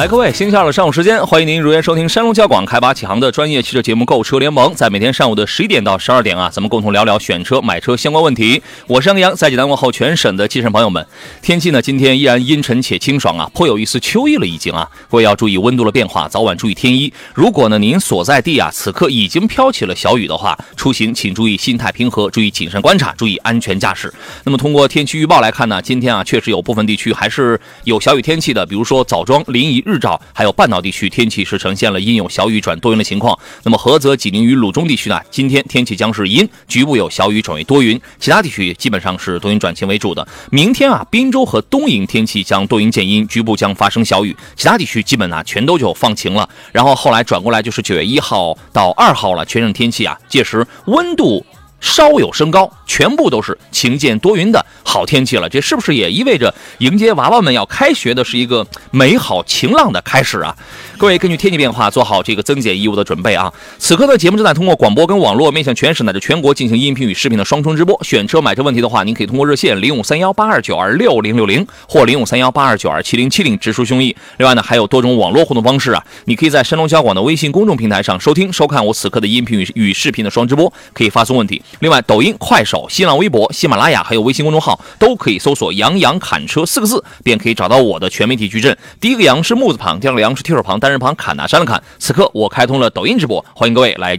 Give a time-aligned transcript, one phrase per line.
[0.00, 4.72] 来，各位，星期二的上午时间，欢迎您如约收听山东交广开拔启航的专业汽车节目《购车联盟》。
[4.74, 8.62] 在每天上午的十一点到十二点啊，咱们共同聊聊选车、买车相关问题。
[8.86, 11.06] 我是杨洋，在济南问候全省的汽车朋友们。
[11.42, 14.88] 天气呢，今天依然阴沉且清爽啊，颇有一丝秋意了已经啊。
[15.10, 17.12] 各位要注意温度的变化，早晚注意添衣。
[17.34, 24.10] 如果呢您所在地啊此刻已经飘起了小雨的话，出行请注意心态平和，注意谨慎观察，注意安全驾驶。
[24.44, 29.89] 那么通过天气预报来看呢，今天啊确实有部分地区还是有小雨天气的，比如说枣庄、临沂。
[29.90, 33.38] 日照，还有半岛地区天气是呈现了阴有小雨转多云的情况。
[33.64, 40.26] 那么菏泽、济宁与鲁中地区呢，今天天气将是阴，局部有小雨转为多云，其他地区基本上是多云转晴为主的。
[40.50, 46.48] 明天啊，滨州和东营天气将多云见阴，局部将发生小雨，其他地区基本呢全都就放晴了。
[46.72, 51.44] 然后后来转过来就是九月一号到二号了，全省天气啊，届时温度。
[51.80, 55.48] 稍有升高，全部都是晴见多云的好天气了。
[55.48, 60.56] 这是不是也意味着迎接娃娃们要开学的是一个美好晴朗的开始啊？
[61.00, 63.50] 各位根据天气变化做好这个增减衣物的准备啊！
[63.78, 67.98] 此刻的节目正在通过广播跟网络面向全省乃至全国进行音频与视频的双重直播。
[68.04, 74.14] 选车买车问题的话，您可以通过热线零五三幺八二九二六零六零或零五三幺八二九二七零七零直抒胸臆。
[74.36, 76.04] 另外呢，还有多种网络互动方式啊！
[76.26, 81.62] 你可以在山东交广的微信公众平台上收听收看我此刻的音频与与视频的双直播，可以发送问题。
[81.78, 88.76] 另外，抖音、快手、新浪微博、喜马拉雅还有微信公众号都可以搜索“杨洋侃车”四个字，便可以找到我的全媒体矩阵。
[89.00, 90.92] 第一个“杨”是木字旁，第二个“杨”是提手旁，单。
[90.92, 94.18] 人旁砍哪山的砍，此刻我开通了抖音直播，欢迎各位来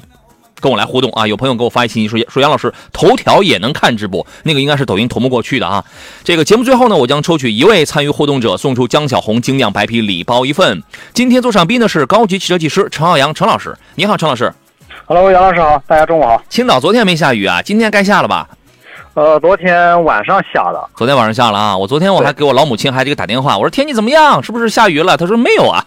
[0.62, 1.28] 跟我来互动啊！
[1.28, 5.84] 有朋友给我发一信息说说杨老师头条也能看直播，那个应该是抖音同步过去的啊。
[6.24, 10.82] 这个节目最后呢，我将抽取一位参与互动者，送出江小红精酿白啤礼包一份。
[11.14, 14.54] 今天做上宾的是高级汽车技师陈浩洋陈老师，你好，陈老师。
[15.06, 16.42] Hello，杨老师好，大家中午好。
[16.48, 18.48] 青岛昨天没下雨啊，今天该下了吧？
[19.14, 20.82] 呃，昨天晚上下的。
[20.96, 21.78] 昨天晚上下了啊！
[21.78, 24.42] 我昨天我还给我老母亲还这个打电话，我说天气怎么样？
[24.42, 25.18] 是不是下雨了？
[25.18, 25.86] 她说没有啊。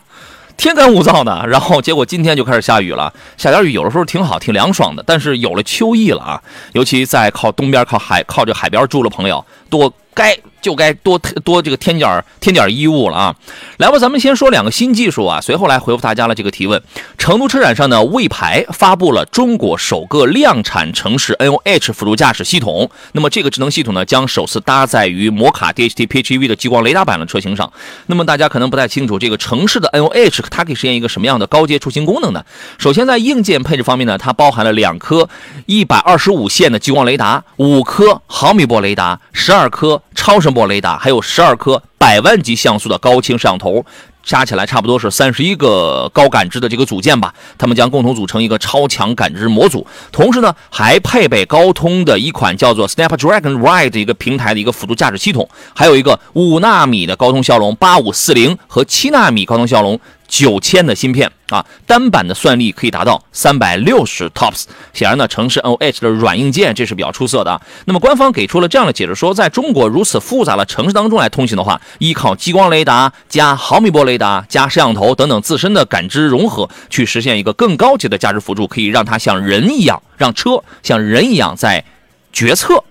[0.57, 5.03] 天干物燥的，然后结果今天就开始下雨了，下点雨有的时候挺好，挺凉爽的。
[5.07, 6.41] 但是有了秋意了啊，
[6.73, 10.37] 尤其在靠东边、靠海、靠着海边住的朋友，多该。
[10.65, 13.37] 就该多多这个添点添点衣物了啊！
[13.77, 16.83] 来吧，咱们先说两个新技术啊，随后来回复大家的这个提问。
[17.19, 22.91] 成都车展上呢，魏牌发布了中国首个量产城市 NOH 辅助驾驶系统。
[23.13, 27.71] 那么这个智能系统呢，将首次搭载于摩卡 DHT PHEV 的激光雷达版的车型上。
[28.07, 32.43] 那么大家可能不太清楚，这个城市的 NOH 它可以实现一个什么样的高阶出行功能呢？
[32.79, 35.29] 首先在硬件配置方面呢，它包含了两颗
[35.67, 40.55] 一百二十五线的激光雷达，五颗毫米波雷达，十二颗超声。
[40.55, 43.85] 波雷达还有十二颗百万级像素的高清摄像头，
[44.25, 47.35] 加起来差不多是三十一个高感知的这个组件吧。
[47.59, 60.01] 它们将共同组成一个超强感知模组，同时呢还配备高通的一款叫做 Snapdragon Ride 的一个平台的一个辅助驾驶系统，还有一个五纳米的高通骁龙八五四零和七纳米高通骁龙。
[60.27, 64.65] 九千的芯片啊，单板的算力可以达到三百六十 TOPS。
[64.95, 67.61] 显然呢，城市 NOH 的软硬件这是比较出色的。
[67.85, 81.85] 那么官方给出了这样的解释，说在中国如此复杂的城市当中来通行的话，依靠激光雷达加毫米波雷达加摄像头等等自身的感知融合，去实现一个更高级的驾驶辅助，可以让它像人一样，让车像人一样在
[82.33, 82.83] 决策。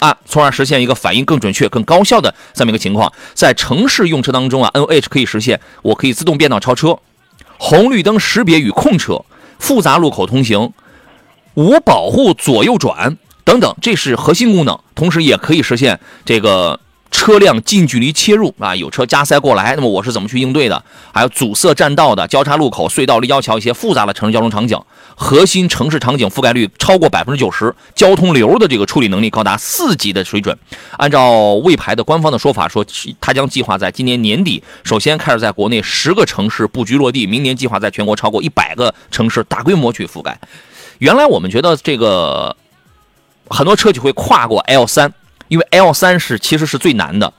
[0.00, 3.12] 啊，从而实现一个反应更准确、更高效的这么一个情况。
[3.34, 6.96] 在城市用车当中啊，NOH 可以实现我可以自动变道超车、
[7.56, 9.24] 红绿灯识别与控车、
[9.58, 10.72] 复杂路口通行、
[11.54, 14.78] 无保护左右转等等，这是核心功能。
[14.94, 16.78] 同时也可以实现这个。
[17.18, 20.84] 车辆近距离切入啊，有车加塞过来，那么我是怎么去应对的？
[21.12, 24.80] 还有阻塞占道的交叉路口、隧道、立交桥一些复杂的城市交通场景，
[25.16, 30.56] 核心城市场景覆盖率超过百分之九十，交通流的这个处理能力高达四级的水准。
[30.92, 32.86] 按照魏牌的官方的说法说，
[33.20, 40.38] 它将计划在今年年底首先开始在国内十个城市布局落地，明年计划在全国超过一百个城市大规模去覆盖。
[40.98, 42.56] 原来我们觉得这个
[43.48, 45.12] 很多车企会跨过 L 三。
[45.48, 47.32] 因为 L 三是其实是最难的，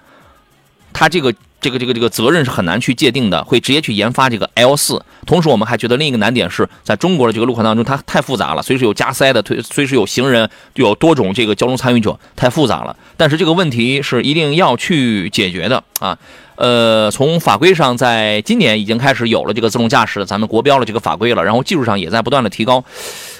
[0.91, 5.03] 它这个这个这个这个责任是很难去界定的，会直接去研发这个 L 四。
[5.25, 12.95] 同时，我们还觉得另一个难点是在中国的这个路况当中，它太复杂了，随时有加塞的，随随时有行人，有多种这个交通参与者，太复杂了。
[13.17, 16.17] 但是这个问题是一定要去解决的啊。
[16.55, 22.83] 呃，从法规上，在今年已经开始有了这个自动驾驶，咱们国标了这个法规了，然后技术上也在不断的提高。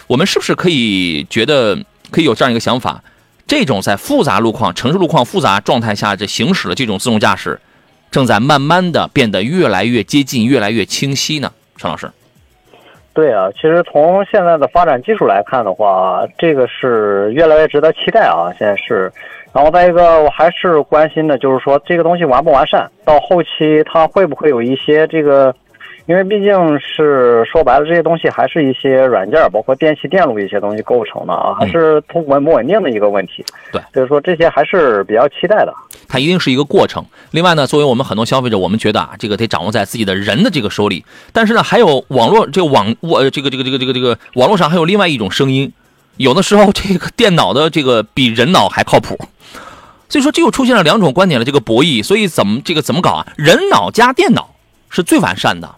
[0.07, 1.77] 我们是不是可以觉得
[2.11, 3.03] 可以有这样一个想法？
[3.49, 7.59] 这种在复杂路况、城市路况复杂状态下这行驶的这种自动驾驶，
[8.11, 11.51] 正在慢慢的变得越来越接近、越来越清晰呢？
[11.75, 12.07] 陈老师，
[13.11, 18.53] 对啊，其实从现在的发展技术来看的话，这个是越来越值得期待啊。
[18.59, 19.11] 现在是。
[19.51, 25.51] 然后再一个，我还是关心的，就是说这个东西完不完善，到后期它会不会有一些这个，
[26.09, 33.45] 因为毕竟是说白了，这些东西还是一些软件，包括电器电路一些东西构成的啊，还是稳不稳定的一个问题。
[33.71, 35.73] 对，所以说这些还是比较期待的。
[36.07, 37.05] 它一定是一个过程。
[37.29, 41.05] 另外呢，作为我们很多消费者，我们觉得啊，这个得掌握在自己的人的这个手里。
[41.31, 45.71] 但是呢，还有网络这个网我这个这个这个这个这个网络上还有另外一种声音，
[46.17, 49.15] 有的时候这个电脑的这个比人脑还靠谱。
[50.09, 52.03] 所以说，这又出现了两种观点的这个博弈。
[52.03, 53.27] 所以怎么这个怎么搞啊？
[53.37, 54.55] 人脑加电脑
[54.89, 55.75] 是最完善的。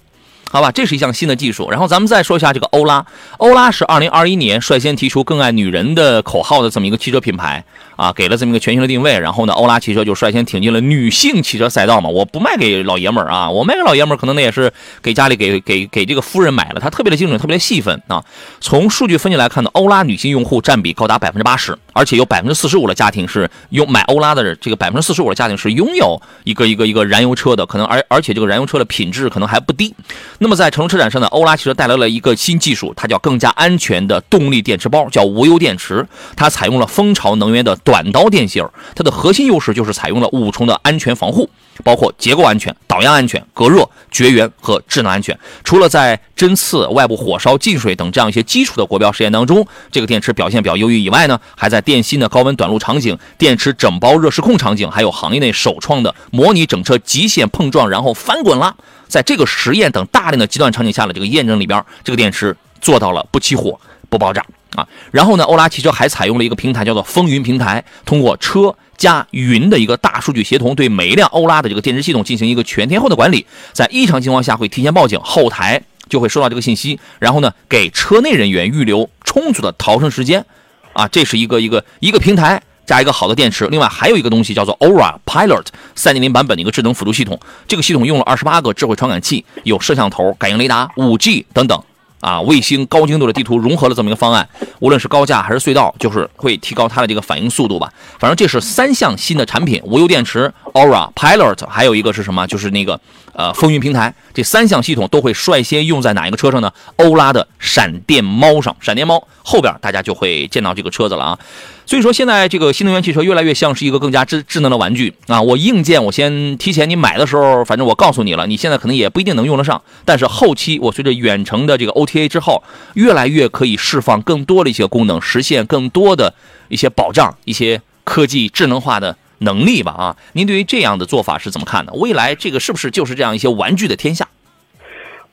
[0.52, 1.72] 好吧，这是一项新的技术。
[1.72, 3.06] 然后咱们再说一下这个欧拉。
[3.38, 7.64] 欧拉是二零二一年率先提出“更爱女人”的口号的这么一个汽车品牌
[8.02, 9.20] 啊，给了这么一个全新的定位。
[9.20, 12.10] 然后呢，欧拉汽车就率先挺进了女性汽车赛道嘛。
[12.10, 16.80] 我不卖给老爷们儿啊，我卖给老爷们儿可能那也是给家里给给给这个夫人买了。
[16.80, 18.24] 它特别的精准，特别的细分啊。
[18.60, 29.94] 从数据分析来看呢，欧拉女性用户占比高达百分之八十，而且有百分之四十五的家庭是用买欧拉的这个百分之四十五的家庭是拥有一个一个一个燃油车的，可能而而且这个燃油车的品质可能还不低。
[30.40, 36.04] 那么在乘用车展上呢，欧拉汽车带来了一个新技术，它叫更加安全的动力电池包，叫无忧电池。
[36.36, 41.50] 它采用了蜂巢能源的短刀电芯儿，它的核心优势就是采用了五重的安全防护，
[41.84, 45.38] 包括结构安全、导样安全、隔热、绝缘和智能安全。
[45.66, 58.74] 除了在针刺、外部火烧、进水等这样一些基础的国标实验当中，这个电池表现比较优异以外呢，还在电芯的高温短路场景、电池整包热失控场景，还有行业内首创的模拟整车极限碰撞然后翻滚啦。
[59.10, 63.78] 在这个实验等大量的极端场景下的这个验证里边，这个电池做到了不起火、
[64.10, 64.46] 不爆炸
[64.76, 64.88] 啊。
[65.12, 73.46] 然后呢，欧拉汽车还采用了一个平台，叫做风云平台，通过车加云的一个大数据协同，对每一辆欧拉的这个电池系统进行一个全天候的管理。
[73.74, 80.46] 在异常情况下会提前报警，后台就会收到这个信息，然后呢给车内人员预留充足的逃生时间
[80.94, 81.08] 啊。
[81.08, 82.62] 这是一个一个一个平台。
[82.84, 87.40] 加一个好的电池，另外还有一个东西叫做 Aura Pilot 三点零版本的一个智能辅助系统。
[87.66, 91.82] 这个系统用了二十八个智慧传感器，有摄像头、感应雷达、五 G 等等
[92.22, 94.48] 啊，卫星高精度的地图融合了这么一个方案。
[94.80, 97.92] 无论是高架还是隧道，就是会提高它的这个反应速度吧。
[98.18, 102.48] 反正这是三项新的产品：无忧电池、Aura Pilot，还有一个是什么？
[102.48, 103.00] 就是那个
[103.34, 104.14] 呃风云平台。
[104.34, 106.72] 这三项系统都会率先用在哪一个车上呢？
[106.98, 108.76] 欧拉的闪电猫上。
[108.80, 111.40] 闪电猫后边大家就会见到这个车子了啊。
[111.86, 115.42] 所以说，现在这个新能源汽车越来越像是一个更加智智能的玩具啊！
[115.42, 119.82] 我硬件我先提前你买的时候，反正我告诉你了，你现在可能也不一定能用得上。
[120.06, 122.64] 但是后期我随着远程的这个 OTA 之后，
[122.94, 126.34] 越来越可以释放更多的一些功能，实现更多的
[126.70, 130.16] 一些保障、一些科技智能化的能力吧啊！
[130.34, 131.94] 您对于这样的做法是怎么看的？
[131.94, 134.28] 未来这个是不是就是这样一些玩具的天下？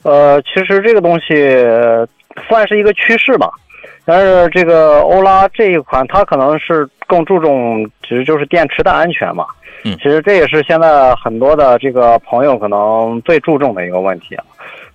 [0.02, 1.26] 呃，其实这个东西
[2.48, 3.50] 算是一个趋势吧。
[4.04, 9.44] 但是这个欧拉这一款，它可能是更注重，其实就是电池的安全嘛。
[9.84, 14.44] 嗯，其实这也是现在很多的这个朋友可能最注重的一个问题啊。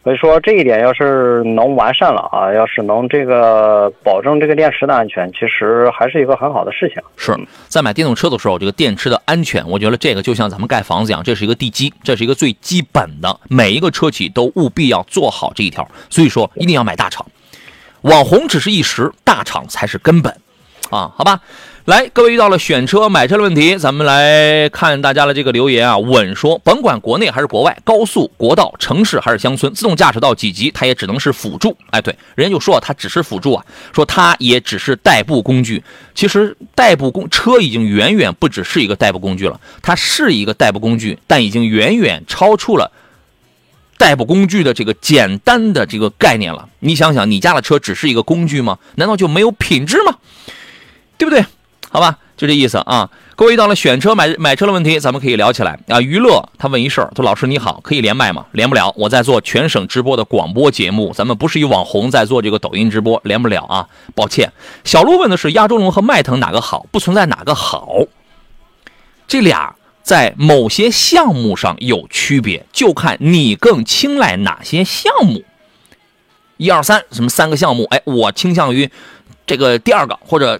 [0.03, 7.01] 所以说这一点要是能完善了啊，要是能这个保证这个电池的安全，其实还是一个很好的事情。
[7.15, 7.33] 是
[7.69, 15.87] 在买电动车的时候，这个电池的安全，我觉得这个就像咱们盖房子一样，这是一个地基，这是一个最基本的，每一个车企都务必要做好这一条。
[16.09, 17.25] 所以说一定要买大厂。
[18.01, 20.33] 网红只是一时，大厂才是根本，
[20.89, 21.39] 啊，好吧，
[21.85, 25.97] 来，各位遇到了选车买车的问题，咱们来看大家的这个留言啊。
[25.97, 31.77] 稳说，甭管国内还是国外，高速、国道、城市还是乡村，自动驾驶到几级，它也只能是辅助。
[31.89, 35.83] 哎，对，人家就说它只是辅助啊，说它也只是代步工具。
[36.15, 42.89] 其实代步工车已经远远不只是一个代步工具了，它是一个代步工具，但已经远远超出了。
[43.97, 48.79] 代步工具的这个简单的这个概念了，你想想，你家的车只是一个工具吗？
[48.95, 50.15] 难道就没有品质吗？
[51.17, 51.43] 对不对？
[51.93, 53.07] 好吧，就这意思啊。
[53.35, 56.01] 各位遇到了选车买买车的问题，咱们可以聊起来啊。
[56.01, 58.47] 娱乐他问一事儿，说老师你好，可以连麦吗？
[58.53, 64.51] 连不了，我在做全省直播的广播节目，咱们不是一网红在做这个抖音直播，连不了啊，抱歉。
[64.83, 66.87] 小鹿问的是亚洲龙和迈腾哪个好？
[66.91, 67.99] 不存在哪个好，
[69.27, 75.43] 这俩在某些项目上有区别，就看你更青睐哪些项目。
[76.57, 77.83] 一二三，什么三个项目？
[77.91, 78.89] 哎，我倾向于
[79.45, 80.59] 这个第二个或者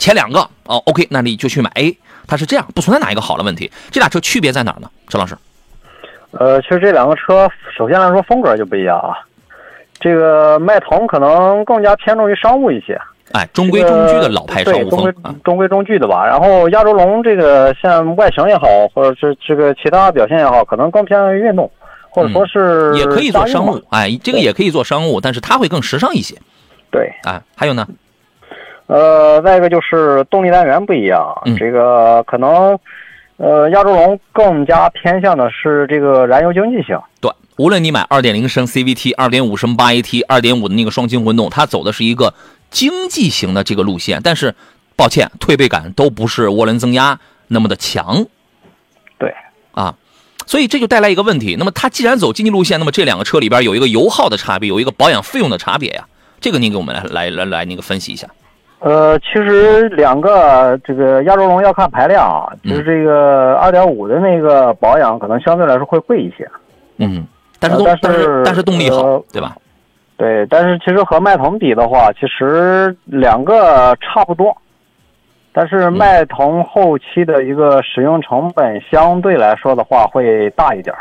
[0.00, 0.82] 前两个哦。
[0.86, 1.96] OK，那你就去买 A。
[2.26, 3.70] 它是这样，不存在哪一个好的问题。
[3.90, 4.90] 这俩车区别在哪儿呢？
[5.08, 5.36] 陈老师？
[6.32, 9.18] 呃，其实这两个车，首先来说风格就不一样啊。
[9.98, 12.96] 这个迈腾可能更加偏重于商务一些，
[13.32, 15.12] 哎，中规中矩的老派商务风，中规
[15.44, 16.24] 中规中矩的吧。
[16.24, 21.70] 然后亚洲龙这个像外形也好，或者是这个其他表现也好，可能更偏向于运动，
[22.08, 26.36] 或者说是也可以做商务，哎，这个也可以做商务，但是它会更时尚一些。
[26.92, 27.86] 对，啊，还有呢？
[28.90, 32.76] 呃，再一个就是动力单元不一样，这个可能，
[33.36, 36.98] 呃，亚洲龙更加偏向的是这个燃油经济性。
[37.20, 42.34] 对，无论你买二点零升 CVT、二点五升八 AT、二点五的那个双擎混动，它走的是一个
[42.68, 44.20] 经济型的这个路线。
[44.24, 44.56] 但是，
[44.96, 48.26] 抱歉，推背感都不是涡轮增压那么的强。
[49.18, 49.32] 对，
[49.70, 49.94] 啊，
[50.46, 51.54] 所以这就带来一个问题。
[51.56, 56.08] 那么，它既然走经济路线，那么这两个车里边有一个油耗的差别，有一个保养费用的差别呀。
[56.40, 58.26] 这个您给我们来来来来那个分析一下。
[58.80, 66.50] 呃，其实两个这个亚洲龙要看排量啊，就是这个二点五的那个保养可能相对来说会贵一些。
[66.96, 67.26] 嗯，
[67.58, 69.54] 但是但是但是动力好，对吧？
[70.16, 74.56] 对，但是其实和迈腾比的话，其实两个差不多，
[75.52, 80.94] 但是迈腾后期的一个使用成本相对来说的话会大一点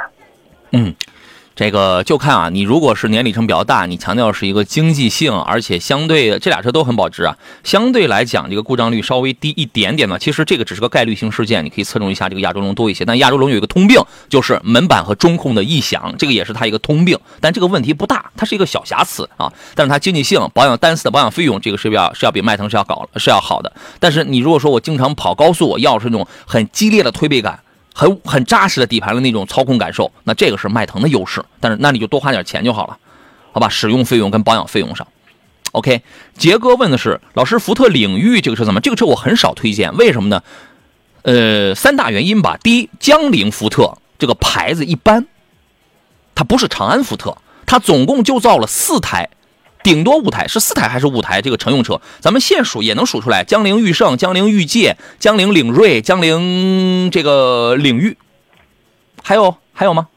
[0.72, 0.94] 嗯。
[1.60, 7.36] 这个就看啊，你如果是年里程比较大，你强调是一个经济性，而且相对这俩车都很保值啊，
[7.66, 10.18] 相对来讲这个故障率稍微低一点点呢。
[10.18, 13.04] 其实这个只是个概率性事件，你可以侧重一下这个亚洲龙多一些。
[13.04, 17.20] 但亚洲龙有一个通病，就是门板和中控的异响，这个也是它一个通病。
[17.42, 19.52] 但这个问题不大，它是一个小瑕疵啊。
[19.76, 23.74] 但是它经济性、保养单次的保养费用，这个是要是要比迈腾是要搞是要好的。
[24.00, 27.60] 但是你如果说我经常跑高速，我要是那种很激烈的推背感。
[28.00, 32.98] 很很扎实的底盘的那种操控感受，那这个是迈腾的优势，但是那你就多花点钱就好了，
[33.52, 33.68] 好吧？
[33.68, 35.06] 使用费用跟保养费用上
[35.74, 36.02] ，OK。
[36.38, 38.80] 杰哥问的是老师，福特领域这个车怎么？
[38.80, 40.42] 这个车我很少推荐，为什么呢？
[41.24, 42.58] 呃，三大原因吧。
[42.64, 45.28] 第一，江铃福特这个牌子一般，
[46.36, 49.30] 它不是长安福特，它总共就造了四台。
[49.84, 51.42] 顶多五台是四台还是五台？
[51.42, 53.44] 这个乘用车，咱们现数也能数出来。
[53.44, 58.18] 江铃驭胜、江铃驭界、江铃领锐、江铃这个领域，
[59.24, 60.08] 还有还有吗？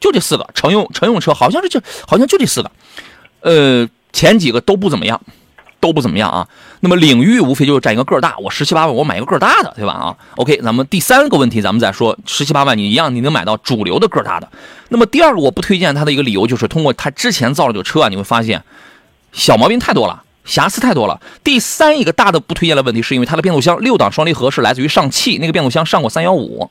[0.00, 2.70] 就这四个乘用乘用车，好像是就好像就这四个。
[3.40, 5.20] 呃，前几个都不怎么样，
[5.80, 6.46] 都不怎么样啊。
[6.80, 9.92] 那么领域无非就是占一个个大，我十七八万我买一个个大的，对吧？
[9.92, 14.48] 啊，OK，咱们第三个问题咱们再说，十七八万你一样你能买到主流的个大的。
[14.88, 18.62] 那么第二个我不推荐它的一个理由就是，通过它之前造的这个车啊，你会发现。
[19.32, 21.20] 小毛病太多了，瑕疵太多了。
[21.44, 26.70] 第三一个大的不推荐的问题，是因为它的变速箱六档双离合是来自于上汽那个变速箱上过三幺五，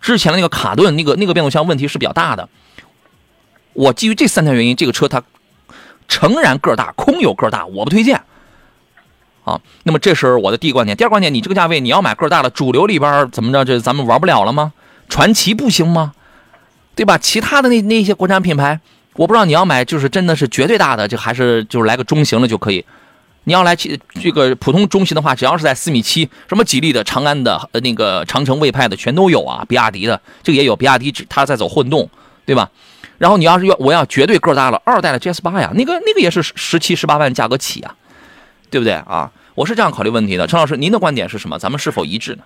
[0.00, 2.48] 之前的那个卡顿那个那个变速箱问题是比较大的。
[3.72, 5.20] 我基于这三条原因，这个车它
[6.08, 8.20] 诚然个大，空有个大，我不推荐。
[9.44, 10.96] 啊，那么这是我的第一个观点。
[10.96, 13.64] 第二观点，你这个价位你要买个大的，主流里边怎么着？
[13.64, 14.72] 这咱们玩不了了吗？
[15.08, 16.12] 传奇不行吗？
[16.94, 17.16] 对吧？
[17.16, 18.80] 其他的那那些国产品牌。
[19.14, 22.84] 我不知道你要买就是真的是绝对大的，就还是就是来个中型的就可以。
[23.44, 29.64] 你要来这个普通中型的话，只要是在四米七，什么吉利的、长安的、呃那个长城魏派的全都有啊。
[29.66, 32.08] 比亚迪的这个也有，比亚迪只它在走混动，
[32.44, 32.70] 对吧？
[33.18, 37.94] 然后你要是要我要绝对个大了，二代的 GS 八呀，那个那个也是十七十八万价格起啊，
[38.70, 39.30] 对不对啊？
[39.54, 40.46] 我是这样考虑问题的。
[40.46, 41.58] 陈老师，您的观点是什么？
[41.58, 42.42] 咱们是否一致呢？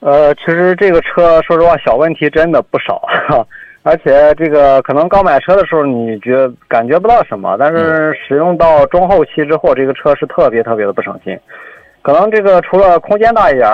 [0.00, 3.00] 呃，其实这个车说实话，小问题真的不少。
[3.84, 11.38] 而且这个可能刚买车的时候你觉感觉不到什么，但是使用到中后期之后，这个车是特别特别的不省心。
[12.02, 13.68] 可能这个除了空间大一点，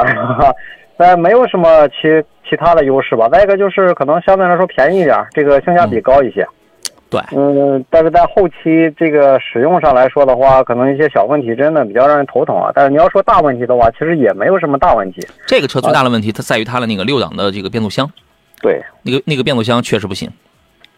[1.02, 2.02] 但没有什么其
[2.48, 3.28] 其他的优势吧。
[3.28, 6.46] 再一个就是可能相对来说便宜一点，这个性价比高一些。
[7.10, 12.70] 对，嗯，但是在后期这个使用上来说的话，可能一些小问题真的比较让人头疼啊。
[12.74, 15.20] 但是你要说大问题的话，其实也没有什么大问题。
[15.46, 18.08] 这个车最大的问题，它在于它的那个六档的这个变速箱。
[18.62, 20.30] 对，那个那个变速箱确实不行，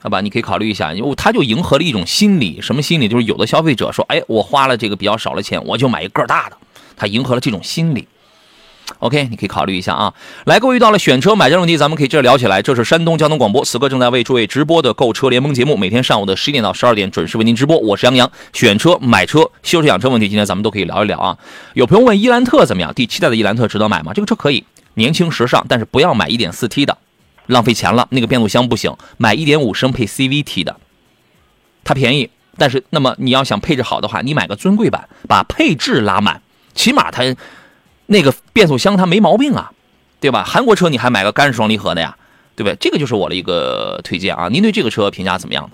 [0.00, 0.20] 好吧？
[0.20, 3.08] 你可以考虑一下，因为它就迎合了一种心理，什么心理？
[3.08, 6.56] 就是有的消费者说，哎，我花了这个比较少的钱，我就买一个大的，
[6.96, 8.06] 它迎合了这种心理。
[8.98, 10.12] OK，你可以考虑一下啊。
[10.44, 12.62] 来，各位遇到了选车买车问题，咱们可以这聊起来。
[12.62, 17.78] 这是山东交通广播，此刻正在为诸位直播的购车联盟节目，每天上午的十一点到十二点准时为您直播。
[17.78, 21.36] 我是杨洋，选车、买车、修车、养车问题，今天咱们都可以聊一聊啊。
[21.74, 22.92] 有朋友问伊兰特怎么样？
[22.94, 24.12] 第七代的伊兰特值得买吗？
[24.14, 24.64] 这个车可以，
[24.94, 26.98] 年轻时尚，但是不要买一点四 T 的。
[27.46, 30.76] 浪费钱了，那个变速箱不行，买一点五升配 CVT 的，
[31.84, 36.40] 它便宜，但是那么你要想配置好的话，你买个尊贵版，把配置拉满，
[36.74, 37.22] 起码它
[38.06, 39.70] 那个变速箱它没毛病啊，
[40.20, 40.44] 对吧？
[40.44, 42.16] 韩国车你还买个干式双离合的呀，
[42.56, 42.76] 对不对？
[42.80, 44.48] 这个就是我的一个推荐啊。
[44.50, 45.70] 您对这个车评价怎么样？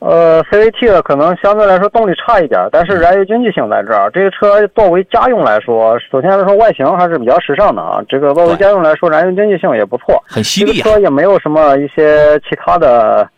[0.00, 4.08] 呃，CVT 的可能相对来说动力差一点，但是燃油经济性在这儿。
[4.12, 8.00] 这个车作为家用来说，首先来说外形还是比较时尚的啊。
[8.08, 10.84] 这个作为家用来说，燃油经济性也不错，很犀利啊。
[10.84, 13.28] 车也没有什么一些其他的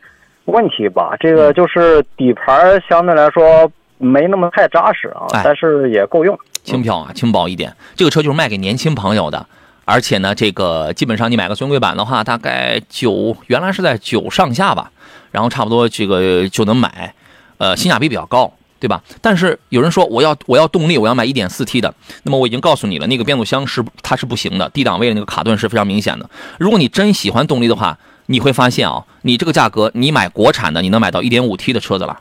[0.45, 1.17] 问题吧。
[1.19, 6.39] 这个就是底盘相对来说没那么太扎实啊，但是也够用，
[6.71, 7.75] 轻飘啊，轻薄一点。
[7.97, 9.45] 这个车就是卖给年轻朋友的，
[9.85, 14.93] 而且呢，这个基本上你买个尊贵版的话，大概九原来是在九上下吧。
[15.33, 17.15] 然后差不多这个就能买，
[17.59, 19.03] 呃，性价比比较高，对吧？
[19.21, 26.29] 但是有人说我要我要动力，我要买一点四 T 的，那么我已经告诉你了，那个变速箱是它是不行的，低档位的那个卡顿是非常明显的。
[26.59, 32.19] 如果你真喜欢动力的话，你会发现啊，你这个价格你买国产的，你能买到一点五 T 的车子了。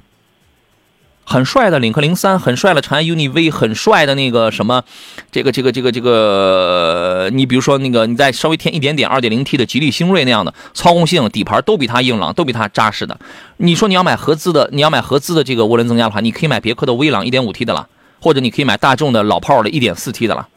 [1.29, 4.83] 很帅的领克零三，很帅的长安 UNI-V，很帅的那个什么，
[5.31, 13.15] 这个这个这个这个，你比如说那个，你再稍微添一点点二点零 T 的吉利星瑞那样的，操控性、底盘都比它硬朗，都比它扎实的。
[13.57, 17.87] 你说你要买合资的，你要买合资的这个涡轮增压的话，你可以买别克的威朗一点五 T 的了，
[18.19, 20.47] 或者你可以买大众的老炮的一点四 T 的了，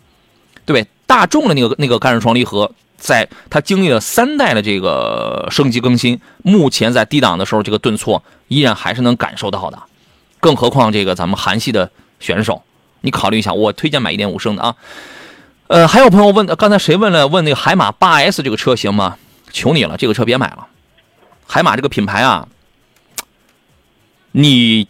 [0.64, 0.88] 对不对？
[1.06, 9.78] 大众的那个那个干式双离合，在它经历了三代的这个升级更新，目前在低档的时候，这个顿挫依然还是能感受到的。
[10.42, 12.64] 更何况这个咱们韩系的选手，
[13.02, 14.74] 你考虑一下，我推荐买一点五升的啊。
[15.68, 17.28] 呃，还有朋友问，刚才谁问了？
[17.28, 19.16] 问那个海马八 S 这个车行吗？
[19.52, 20.66] 求你了，这个车别买了。
[21.46, 22.48] 海马这个品牌啊，
[24.32, 24.88] 你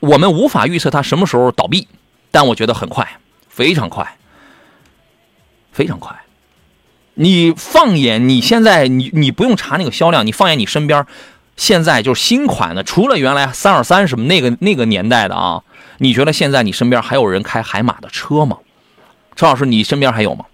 [0.00, 1.88] 我们无法预测它什么时候倒闭，
[2.30, 3.08] 但我觉得很快，
[3.48, 4.18] 非常快，
[5.72, 6.14] 非常快。
[7.14, 11.06] 你放眼你现在，你你不用查那个销量，你放眼你身边。
[11.60, 15.62] 现在就是新款的，除了原来三二三什么那个那个年代的啊，
[15.98, 18.56] 你觉得现在你身边还有人开海马的车吗？
[19.36, 20.46] 陈老师，你身边还有吗？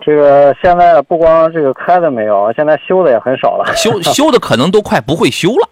[0.00, 3.76] 这个现在不光这个开的没有，现在修的也很少了。
[3.76, 5.68] 修 修的可能都快不会修了。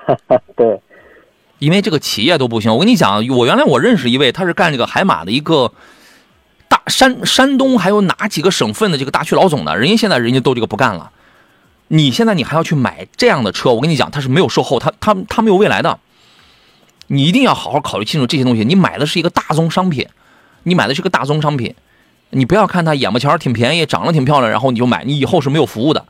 [0.56, 0.80] 对，
[1.58, 2.72] 因为这个企业都不行。
[2.72, 5.70] 我跟你讲，我原来我认识一位，他是干这个海马的一个
[6.66, 11.10] 大山山东还有哪几个省份的这个大区老总的，人家现在人家都这个不干了。
[11.88, 13.72] 你现在你还要去买这样的车？
[13.72, 15.98] 我跟你讲，它是没有售后，它它它没有未来的。
[17.06, 18.64] 你一定要好好考虑清楚这些东西。
[18.64, 20.06] 你买的是一个大宗商品，
[20.64, 21.74] 你买的是个大宗商品，
[22.30, 26.04] 你不要看它眼巴前挺便宜，长得挺漂亮，然后你就买，你以后是没有服务的，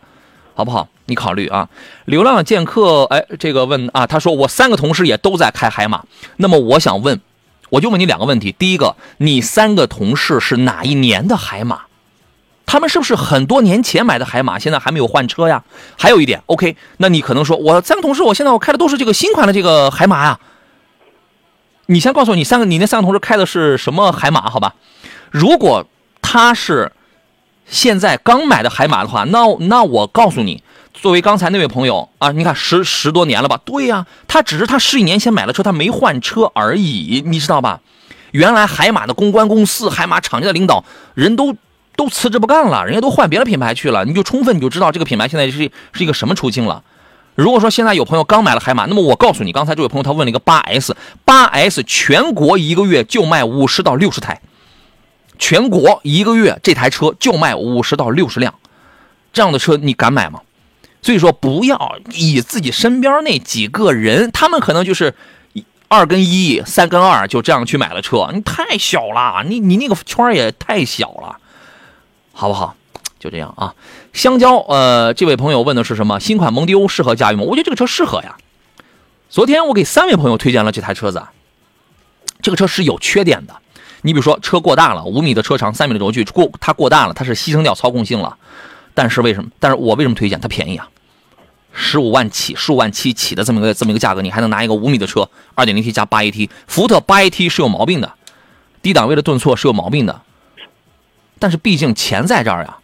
[0.54, 0.88] 好不好？
[1.06, 1.68] 你考虑啊。
[2.06, 6.04] 流浪剑客，哎，这个问啊，他说我三个同事也都在开海马，
[6.38, 7.20] 那么我想问，
[7.70, 11.82] 我就问你两个问题：第一个，你三个同事是哪一年的海马？
[12.70, 15.64] 他们是不是很多年前买的海马，现在还没有换车呀？
[15.98, 20.38] 还有一点，OK，那你可能说，我三个同事，我现在我开的都是这个新款的这个海马呀。
[21.86, 24.50] 你先告诉我，你三个，你那三个同事开的是什么海马？
[24.50, 24.74] 好吧，
[25.30, 25.86] 如果
[26.20, 26.92] 他是
[27.64, 33.58] 现在刚买的海马的话，那那我告诉你，作为刚才那位朋友啊，你看十十多年了吧？
[33.64, 37.80] 对呀，他只是他十几年前买了车，他没换车而已，你知道吧？
[38.32, 41.56] 原来海马的公关公司、海马厂家的领导人都。
[41.98, 46.84] 都辞职不干了，人家都换别的品牌去了，你就充分你就知道这个品牌现在是是一个什么处境了。
[47.34, 54.40] 如果说现在有朋友刚买了海马，那么我告诉你，刚才这位朋友他问了一个八 S，八 S 全国一个月就卖五十到六十台，
[55.40, 58.54] 全国一个月这台车就卖五十到六十辆，
[59.32, 60.42] 这样的车你敢买吗？
[61.02, 65.14] 所以说不要以自己身边那几个人，他们可能就是
[65.88, 71.38] 二跟一、三跟二就这样去买了车，你太小了，你你那个圈也太小了。
[72.38, 72.76] 好不好？
[73.18, 73.74] 就这样啊。
[74.12, 76.20] 香蕉，呃，这位朋友问的是什么？
[76.20, 77.44] 新款蒙迪欧适合家用吗？
[77.44, 78.36] 我觉得这个车适合呀。
[79.28, 81.20] 昨天我给三位朋友推荐了这台车子，
[82.40, 83.56] 这个车是有缺点的。
[84.02, 88.36] 你比如说车过大了，五米的车长，三米的轴距，过它过大了，它是牺牲掉操控性了。
[88.94, 89.50] 但是为什么？
[89.58, 90.88] 但是我为什么推荐它便宜啊？
[91.72, 98.12] 十五万起，十五万七起的这么一个这么一个价格，你还能拿一个五米的车，二点零 T 加八 AT，福特八 AT 是有毛病的，
[98.80, 100.22] 低档位的顿挫是有毛病的。
[101.38, 102.76] 但是毕竟钱在这儿呀，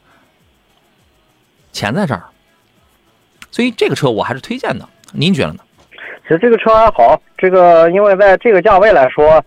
[1.73, 2.23] 钱在这儿，
[3.51, 4.89] 所以这个车我还是推荐的。
[5.13, 5.61] 您觉得呢？
[6.23, 9.43] 其实这个车还好，这个因为在这个价位来说。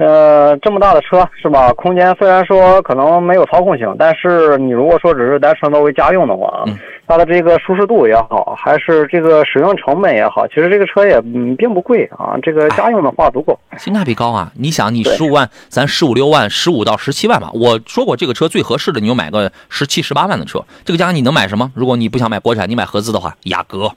[0.00, 1.72] 呃，这么大的车是吧？
[1.72, 6.64] 空间虽然说可能没有操控性，但是你如果说只是单纯作为家用的话，
[7.08, 11.18] 它的这个舒适度也好，还是这个使用成本也好，其实这个车也
[11.56, 12.36] 并不贵啊。
[12.42, 14.52] 这个家用的话足够，性价比高啊！
[14.56, 17.50] 你想，你十五万，咱十五六万，十五到十七万吧。
[17.54, 20.62] 我说过，这个车最合适的，你就买个十七十八万的车。
[20.84, 21.72] 这个价格你能买什么？
[21.74, 23.90] 如果你不想买国产，你买合资的话，雅阁、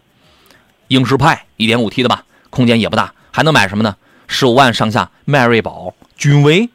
[0.87, 3.97] 英仕派一点五 T 的吧，空间也不大，还能买什么呢？
[4.27, 6.69] 十五万上下，迈锐宝、君威，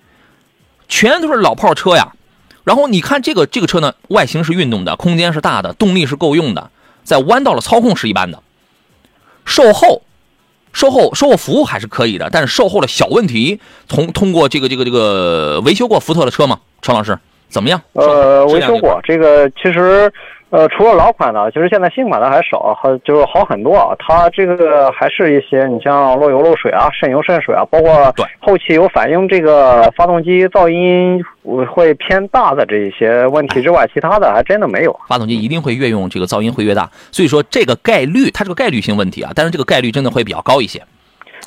[0.87, 2.13] 全都是老炮车呀。
[2.67, 6.71] 然后你看这个这个车呢，外形是运动的，空间是大的，动力是够用的，
[7.05, 8.43] 在弯道的操控是一般的，
[9.45, 10.03] 售后。
[10.73, 16.61] 售后售后服务还是可以的，但是售后的小问题，从通过这个这个这个维修过福特的车吗？
[16.83, 17.81] 陈老师怎么样？
[17.95, 20.13] 呃，维修过这个其实。
[20.49, 23.97] 呃，除了老款的，其实现在新款的还少，好就是好很多啊。
[23.99, 31.21] 它这个还是一些，你像漏油漏水啊，渗油渗水啊，包括后期有反映这个发动机噪音
[31.67, 35.01] 会偏大的这一些问题之外，其他的还真的没有。
[35.09, 40.81] 发动机一定会越用这个噪音会越大，所以说这个概率它是个概率性问题啊，但是这个概率真的会比较高一些。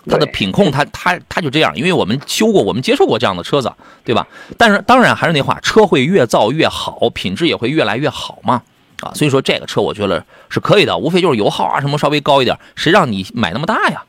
[0.09, 3.71] 它的品控它它它就这样，因为我们修过，我们接触过这样的车子，
[4.03, 4.27] 对吧？
[4.57, 8.61] 但是当然还是那话，车会越造越好，品质也会越来越好嘛。
[9.01, 14.03] 啊，所以说这个车我觉得是可以的，无非就是油耗啊什么稍微高一点，谁让你买那么大呀，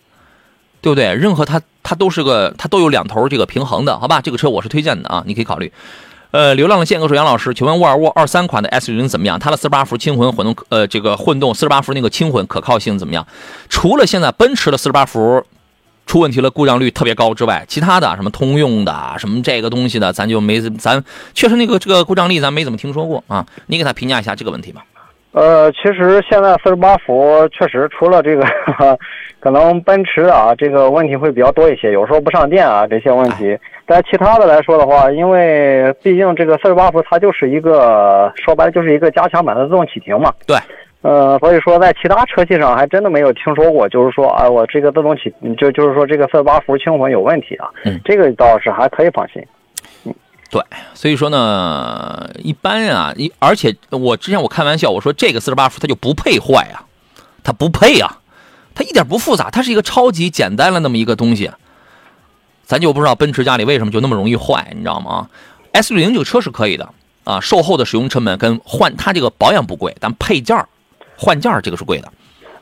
[0.80, 1.14] 对不对？
[1.14, 4.20] 任何它它都是个它都有两头这个平衡的，好吧？
[4.20, 5.72] 这个车我是推荐的啊，你可以考虑。
[6.32, 9.36] 呃，流浪的剑哥说杨老师，请问沃尔沃二三款的 S 零怎么样？
[9.36, 13.26] 它的四十八伏轻混混动呃这个混动四十八伏那个轻混可靠性怎么样？
[13.68, 15.44] 除了现在奔驰的四十八伏
[16.10, 21.00] 出问题了，故障率特别高之外，其他的什么通用的什么这个东西的，咱就没咱
[21.34, 23.46] 确实那个这个故障率咱没怎么听说过啊。
[23.68, 24.82] 你给他评价一下这个问题吧。
[25.30, 28.44] 呃，其实现在四十八伏确实除了这个，
[29.38, 33.56] 可能奔驰啊这个问题会比较多一些，有时候不上电啊这些问题。
[33.86, 40.32] 但其他的来说的话，因为毕竟这个四十八伏它就是一个说白了就是一个加强版的自动启停嘛。
[40.44, 40.56] 对。
[41.02, 47.68] 呃，所以说在其他车系上还真的没有听说过，就是说啊我这个自动启就就是说这个四十八伏轻混有问题啊。
[47.84, 48.00] 嗯。
[48.04, 49.42] 这个倒是还可以放心。
[50.50, 50.60] 对，
[50.94, 56.82] 所以说呢，一般啊，一而且我之前我开玩笑，我说这个四十八伏它就不配坏啊，
[57.44, 58.18] 它不配啊，
[58.74, 61.52] 它一点不复杂，它是一个超级简单的那么一个东西，
[62.64, 65.28] 咱就不知道奔驰家里为什么就那么容易坏，你知道吗
[65.72, 70.66] ？S 六零这个车是可以的啊，售后的使用成本跟换它这个保养不贵，但配件
[71.20, 72.08] 换件这个是贵的。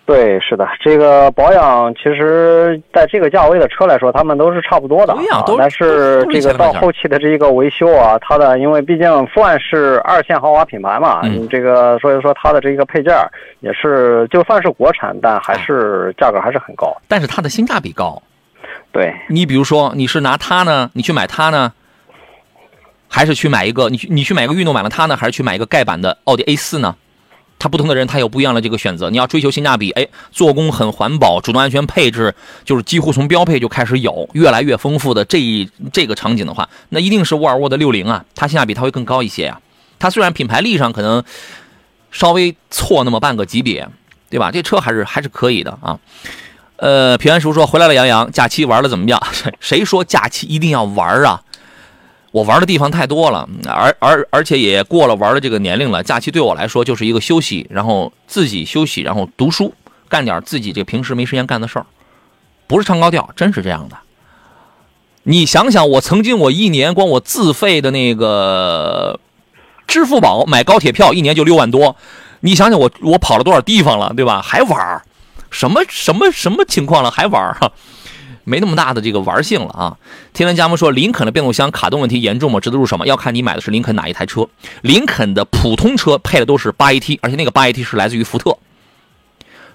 [0.04, 5.12] 对，是的，这个保养其实在这个价位的车来说，他们都是差不多的。
[5.12, 13.14] 啊，但是这个到后期的这一个维修啊，它的因为毕竟富安是二线豪华品牌嘛，这个所以说它的这个配件
[13.60, 16.96] 也是就算是国产，但还是价格还是很高。
[17.06, 18.22] 但是它的性价比高。
[18.90, 21.70] 对，你比如说你是拿它呢，你去买它呢，
[23.08, 26.96] 还是去买一个你去你去买个运动版的它呢，还是去买一个盖板的奥迪 A 四呢？
[27.58, 29.10] 他不同的人，他有不一样的这个选择。
[29.10, 39.60] 你要追求性价比，哎，做工很环保，主动安全配置就是几乎从标配就开始有，越来越丰富的这一这个场景的话，那一定是沃尔沃的六零啊，它性价比它会更高一些呀。
[39.98, 41.24] 它虽然品牌力上可能
[42.12, 43.88] 稍微错那么半个级别，
[44.30, 44.50] 对吧？
[44.52, 45.98] 这车还是还是可以的啊。
[46.76, 49.20] 呃，平安叔说回来了，杨洋，假期玩的怎么样？
[49.58, 51.42] 谁说假期一定要玩啊？
[52.30, 56.02] 我玩的地方太多了，而而而且也过了玩的这个年龄了。
[56.02, 59.72] 假期对我来说就是一个休息，然后自己休息，然后读书，
[60.08, 61.86] 干点自己这平时没时间干的事儿。
[62.66, 63.96] 不是唱高调，真是这样的。
[65.22, 69.18] 你想想，我曾经我一年光我自费的那个
[69.86, 71.96] 支付宝买高铁票，一年就六万多。
[72.40, 74.42] 你想想我我跑了多少地方了，对吧？
[74.42, 75.02] 还玩
[75.50, 77.10] 什么什么什么情况了？
[77.10, 77.72] 还玩哈？
[78.48, 79.96] 没那么大的这个玩性了啊！
[80.32, 82.58] 天文家们说，林肯的变速箱卡顿问题严重吗？
[82.58, 83.04] 值得入手吗？
[83.06, 84.48] 要看你买的是林肯哪一台车。
[84.82, 88.56] 林肯的普通车配的都是八 AT，而且那个八 AT 是来自于福特。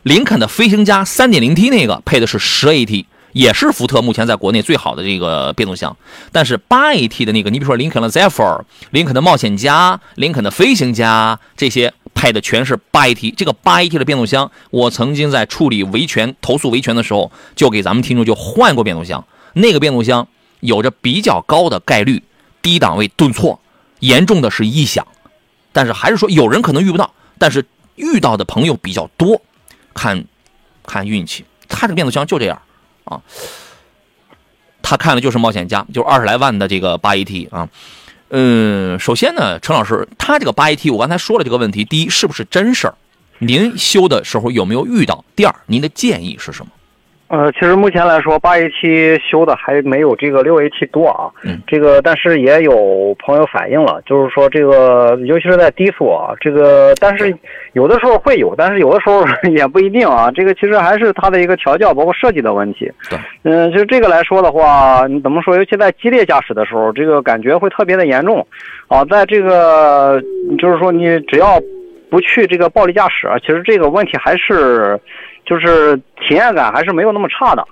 [0.01, 5.95] 林肯的飞行家三点零 T 那个配的是十 AT，也是福特目前在国内最好的这个变速箱。
[6.31, 11.93] 但是八 AT 的那个，你比如说林肯的 Zephyr、林肯的冒险家、林肯的飞行家这些。
[12.15, 19.25] 配的全是八 AT，这个八 AT 的变速箱，我曾经在处理维权、投诉维权的时候，就给咱们听众就换过变速箱。
[19.53, 20.27] 那个变速箱
[20.59, 22.23] 有着比较高的概率
[22.61, 23.59] 低档位顿挫，
[23.99, 25.05] 严重的是异响。
[25.73, 27.65] 但是还是说有人可能遇不到，但是
[27.95, 29.41] 遇到的朋友比较多，
[29.93, 30.23] 看
[30.85, 31.43] 看运气。
[31.67, 32.61] 他这个变速箱就这样
[33.05, 33.21] 啊，
[34.81, 37.69] 他看的就是冒险家，就是二十来万的这个八 AT 啊。
[38.29, 42.95] 嗯，首先呢，陈老师，他这个八 AT，我刚才说了这个问题，第一是不是真事儿？
[43.39, 45.23] 您修的时候有没有遇到？
[45.35, 46.71] 第二，您的建议是什么？
[47.33, 51.31] 呃，其实目前来说，八 AT 修的还没有这个六 AT 多啊。
[51.43, 51.59] 嗯。
[51.65, 57.35] 这个，但是也有朋友反映了，就是说这个，尤其是在低速啊，这个，但是
[57.71, 60.29] 有的时候会有，但是有的时候 也不一定啊。
[60.29, 62.91] 这个其实还是它的一个调教，包括设计的问题。
[63.09, 63.17] 对。
[63.41, 65.55] 嗯，就这个来说的话，你怎么说？
[65.55, 68.45] 尤其在激烈驾驶的时候，这个感觉会特别的严重。
[68.87, 70.21] 啊，在这个，
[70.59, 71.59] 就是说你只要
[72.11, 74.99] 不去这个暴力驾驶，其实这个问题还是。
[75.45, 75.95] 就是
[76.27, 77.65] 体验感还是没有那么差的，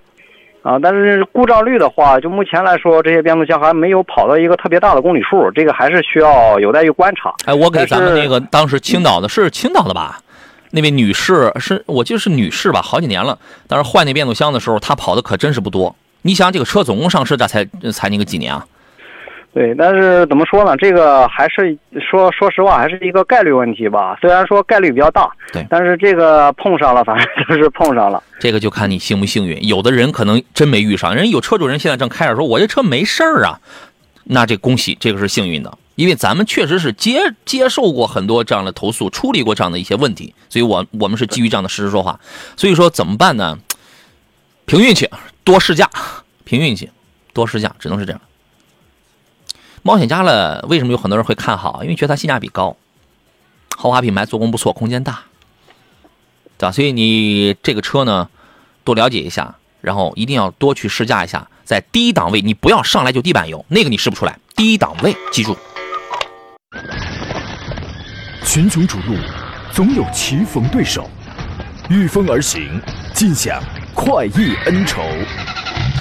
[0.62, 7.34] 啊，但是故障率的话，就目前来说，这些变速箱还没有跑到一个特别大的公里数，这个还是需要有待于观察。
[7.45, 10.19] 哎，我给咱们那个当时青岛的是青岛的吧？
[10.71, 13.38] 那位女士是我记得是女士吧，好几年了。
[13.67, 15.95] 当时换那变速箱的时候，她跑的可真是不多。
[16.21, 18.65] 你想这个车总共上市这才才那个几年啊？
[19.54, 20.78] 对，但是怎么说呢？
[20.78, 24.18] 这个还是说说实话，还是一个概率问题吧。
[24.22, 28.24] 虽然说概率比较大，对但是这个碰上了，反正就是碰上了。
[28.40, 29.68] 这个就看你幸不幸运。
[29.68, 33.60] 有的人可能真没遇上，人有车主人现在正开着说，我这车没事儿啊，
[34.24, 42.18] 那这恭喜，这个是幸运的，因为咱们确实是接接受过很多这样的投诉，处理过这样的一些问题，所以我我们是基于这样的事实说话。
[42.56, 43.58] 所以说怎么办呢？
[44.66, 45.10] 凭运气，
[45.44, 45.90] 多试驾，
[46.46, 46.90] 凭运气，
[47.34, 48.22] 多试驾，只能是这样。
[49.84, 51.82] 冒险家了，为什么有很多人会看好？
[51.84, 52.78] 因为觉得它性价比高，
[53.76, 55.24] 豪华品牌，做工不错，空间大，
[56.58, 56.72] 对吧？
[56.72, 58.30] 所以你这个车呢，
[58.84, 64.38] 多了解一下，然后一定要多去试驾一下，在低档位，你不要上来就地板油，那个你试不出来。
[64.56, 65.58] 低档位，记住，
[68.46, 69.15] 群雄逐鹿，
[69.72, 71.10] 总有棋逢对手，
[71.89, 72.80] 御风而行，
[73.15, 73.60] 尽享
[73.96, 75.02] 快意恩仇。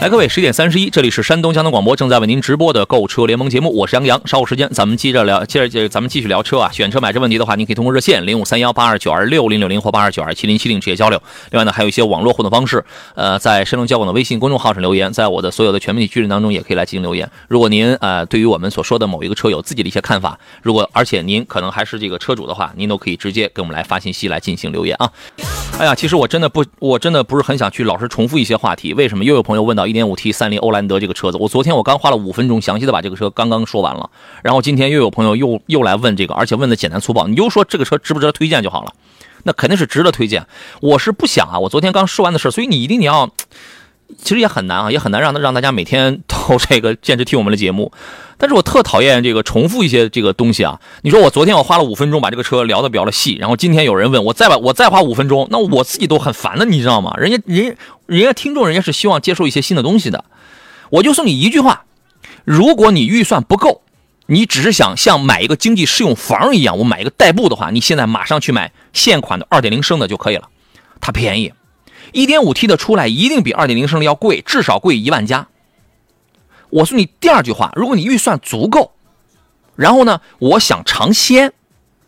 [0.00, 4.28] 来，各位，十点三十一，这里是山东交通广播正在为您直播的购车联盟节目，我是杨洋。
[4.28, 6.70] 稍后时间咱们接着聊，接着接咱们继续聊车啊。
[6.70, 11.20] 选车买车问题的话，您可以通过热线零五三幺八二九二六零六零或八二九二七零七零直接交流。
[11.50, 12.84] 另外呢，还有一些网络互动方式，
[13.16, 17.28] 呃，在山东交广的微信公众号上留言，在我的所有的全媒体矩阵当中也可以来进行留言。
[17.48, 25.10] 如果您呃对于我们所说的某一个车有自己的一些看法，如果而且您可能还是这个车主的话，您都可以直接给我们来发信息来进行留言啊。
[25.80, 28.94] 哎呀，其实我真的不，我真的不是很想去老是重复一些话题。
[28.94, 29.24] 为什么？
[29.24, 34.10] 又有朋友问到一点五 T 三菱欧蓝德这个车子，我昨天我刚花了五分钟详细的把这个车刚刚说完了，
[34.42, 38.92] 然后今天又有朋友又又来问这个，而且问的简单粗暴，你就说这个车值不值得推荐就好了。
[39.44, 40.44] 那肯定是值得推荐。
[40.80, 43.30] 我是不想啊，我昨天刚说完的事，所以你一定你要，
[44.16, 47.92] 其实也很难啊，也很难让让大家每天都这个坚持听我们的节目。
[48.40, 50.80] 但是我特讨厌这个重复一些这个东西啊！
[51.02, 57.12] 你说我昨天我花了五分钟把这个车聊得比较的细，然后今天有人问我再把我再花五分钟，那我自己都很烦的，你知道吗？
[57.18, 60.24] 人家人人家听众人家是希望接受一些新的东西的，
[60.90, 61.84] 我就送你一句话：
[62.44, 63.82] 如果你预算不够，
[64.26, 70.48] 你只是想像买一个经济适用房一样，我买一个代步的话，你现在马上去买现款的二点零升的就可以了，
[71.00, 71.52] 它便宜，
[72.12, 75.48] 一点五 T 的出来一定比二点零升的要贵，至少贵一万加。
[76.70, 78.92] 我送你第二句话：如果你预算足够，
[79.76, 81.52] 然后呢，我想尝鲜，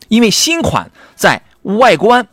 [0.09, 2.29] 因为新款在外观、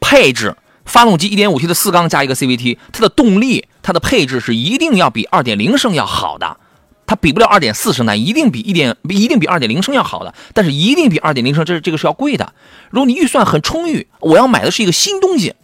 [0.00, 6.56] 配置、发动机 1.5T 的四缸加一个 CVT，它的动力、它的配置是一定要比2.0升要好的。
[7.04, 12.54] 它比不了2.4升的，一定比一点一定比2.0升要好的，但是一定比2.0升这这个是要贵的。
[12.90, 15.54] 如果你预算很充裕，我要买的是一个新东西，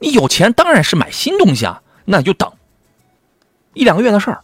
[0.00, 2.50] 你有钱当然是买新东西啊，那你就等
[3.74, 4.40] 一两个月的事儿。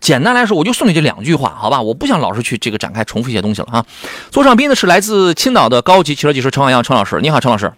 [0.00, 1.80] 简单来说，我就送你这两句话，好吧？
[1.82, 3.86] 我不想老是去这个展开重复一些东西了啊。
[4.30, 7.72] 座上宾呢是来自青岛的高级汽车技师陈海洋陈老师，你好，陈老师。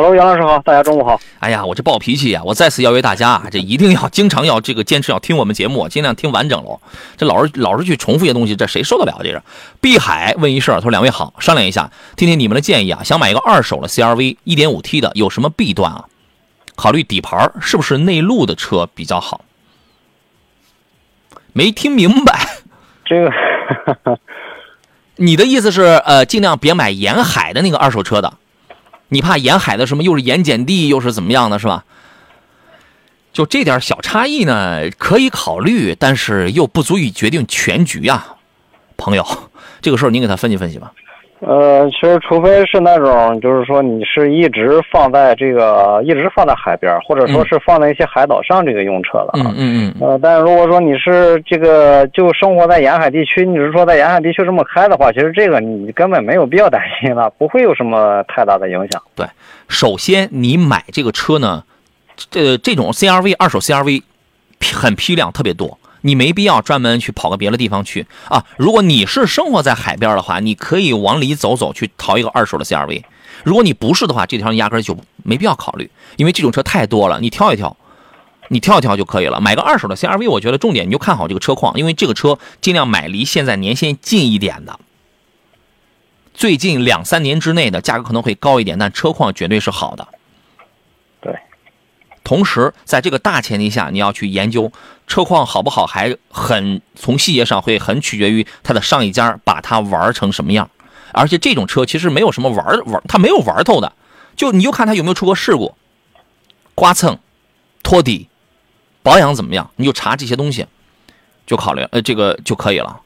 [0.00, 1.20] Hello，杨老师好，大家中午好。
[1.40, 6.80] 哎呀，我这暴脾气呀、我再次邀约大家啊，这一定要经常要这个坚持要听我们节目，尽量听完整喽。
[7.18, 9.18] 这老是老是去重复一些东西，这谁受得了？
[9.22, 9.42] 这是
[9.78, 13.02] 碧海问一事儿，他说两位好，商量一下，听听你们的建议啊。
[13.04, 16.06] 想买一个二手的 CRV 1.5T 的，有什么弊端啊？
[16.76, 19.44] 考虑底盘是不是内陆的车比较好？
[21.52, 22.48] 没听明白，
[23.04, 24.18] 这个
[25.16, 28.32] 你的意思是呃，尽量别买沿海的那个二手车的，
[29.10, 31.84] 你怕沿海的什么又是盐碱地又是怎么样的，是吧？
[33.32, 38.36] 就这点小差异呢，可以考虑，但是又不足以决定全局啊，
[38.96, 39.24] 朋友，
[39.80, 40.92] 这个事儿您给他分析分析吧。
[41.40, 49.48] 呃，其实除非是那种，就是说你是一直放在这个，一直放在海边，或者说是放在一些海岛上这个用车了啊。
[49.48, 59.02] 嗯嗯嗯，呃，但是如果说你是这个就生活在沿海地区，你是说在沿海地区这么开的话，其实这个你根本没有必要担心了，不会有什么太大的影响。
[59.16, 59.26] 对，
[59.66, 61.64] 首先你买这个车呢，
[62.30, 64.02] 这这种 CRV 二手 CRV
[64.74, 65.78] 很批量，特别多。
[66.02, 68.44] 你没必要专门去跑个别的地方去啊！
[68.56, 73.02] 如果你是生活在海边的话，你可以往里走走，去淘一个二手的 CRV。
[73.44, 77.76] 如果你不是的话，这条压根就没必要考虑，因为这种车太多了，你挑一挑，
[78.48, 79.40] 你挑一挑就可以了。
[79.40, 84.78] 买个二手的 CRV，我觉得重点你就看好这个车况，因为这个车尽量买离现在年限近一点的，
[86.34, 90.06] 最近两三年之内的价格可能会高一点，但车况绝对是好的。
[92.22, 94.70] 同时，在这个大前提下，你要去研究
[95.06, 100.70] 车况好不好，还很从细节上会很取决于它的上一家把它玩成什么样。
[101.12, 103.92] 而且这种车其实没有什么玩玩，它没有玩透的，
[104.36, 105.74] 就你就看它有没有出过事故、
[106.76, 107.18] 刮蹭、
[107.82, 108.28] 拖底、
[109.02, 110.66] 保养怎么样，你就查这些东西，
[111.46, 113.00] 就考虑呃这个就可以了。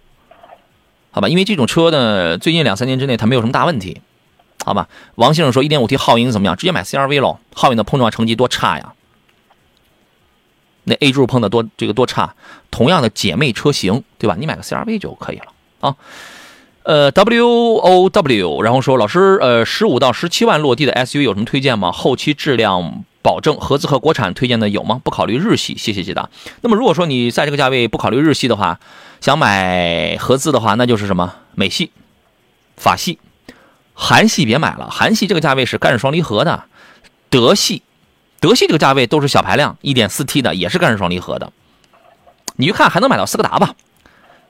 [1.13, 4.03] 好吧，因为这种车呢，最近两三年之内它没有什么大问题，
[4.65, 4.89] 好吧。
[5.15, 6.57] 王先生说 1.5T 皓影怎么样？
[6.57, 7.39] 直接买 CRV 喽。
[7.55, 8.93] 皓影的碰撞成绩多差呀？
[10.85, 12.35] 那 A 柱碰的多这个多差？
[12.71, 14.37] 同样的姐妹车型，对吧？
[14.39, 15.47] 你买个 CRV 就可以了
[15.81, 15.97] 啊。
[16.83, 21.91] 呃，WOW，然后说老师，呃，十五到十七万落地的 SUV 有什么推荐吗？
[21.91, 25.01] 后期质量保证，合资和国产推荐的有吗？
[25.03, 26.29] 不考虑日系，谢谢解答。
[26.61, 28.79] 那么如果说你在这个价位不考虑日系的话，
[29.23, 31.91] 想买合资的话，那就是什么美系、
[32.77, 33.19] 法系、
[33.95, 34.91] 韩系别买了。
[34.91, 36.65] 韩系这个价位是干式双离合的，
[37.31, 37.81] 德系、
[38.45, 41.51] 德系这个价位都是小排量，一点四 T 的也是干式双离合的。
[42.57, 43.75] 你去看还能买到斯柯达吧？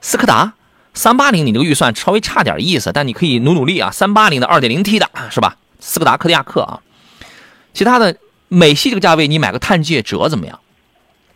[0.00, 0.54] 斯柯达
[0.94, 3.92] 三八零，你这个预算稍微差点意思，但你可以努努力啊。
[3.92, 5.56] 三八零的二点零 T 的是吧？
[5.78, 6.80] 斯柯达柯迪亚克啊。
[7.72, 8.16] 其他的
[8.48, 10.58] 美系这个价位，你买个探界者怎么样？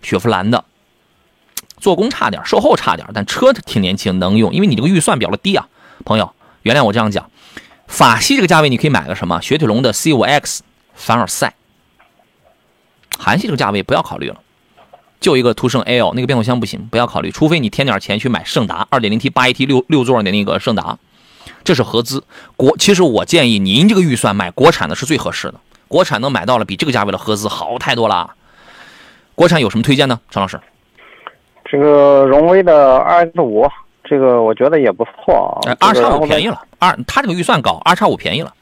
[0.03, 0.65] 雪佛兰的。
[1.79, 4.53] 做工差点，售后差点，但车挺年轻，能用。
[4.53, 5.69] 因为你这个预算比较低啊，
[6.05, 7.31] 朋友，原谅我这样讲。
[7.87, 9.41] 法系这个价位，你可以买个什么？
[9.41, 10.59] 雪铁龙的 C5X
[10.97, 11.55] 凡尔赛。
[13.19, 14.37] 韩系这个价位不要考虑了，
[15.21, 17.31] 就一个途胜 L，那个变速箱不行，不要考虑。
[17.31, 20.97] 除非你添点钱去买胜达 2.0T 8AT 六六座的那个胜达，
[21.65, 22.23] 这是合资。
[22.57, 25.55] 国其实我建议您这个预算买国产的是最合适的，
[25.89, 28.31] 国产能买到了比这个价位的合资好太多了。
[29.35, 30.59] 国产有什么推荐呢，陈老师？
[31.65, 33.69] 这个荣威的 RX 五，
[34.03, 35.77] 这个我觉得也不错啊。
[35.81, 38.55] R 叉五便宜了，二它这个预算高，R 叉五便宜了。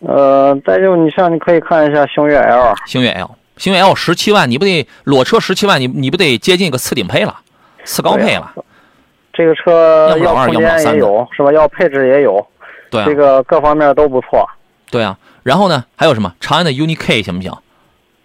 [0.00, 7.40] 呃，再就你像你可以看一下星越 L，星越 L，星越 L 十七万，你不得裸车十七万，你你不得接近一个次顶配了，
[7.84, 8.50] 次高配了。
[9.34, 11.52] 这个车要空间也有，是吧？
[11.52, 12.44] 要配置也有，
[12.90, 14.48] 对，这个各方面都不错。
[14.90, 16.34] 对啊，然后呢，还有什么？
[16.40, 17.52] 长安的 UNI K 行不行？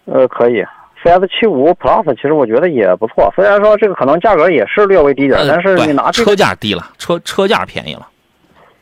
[0.06, 0.64] 呃，可以。
[1.04, 8.08] CS 七五 Plus 其实我觉得也不错，虽然说这个可能价格也是略微低点，但是你拿车价低了，车车价便宜了。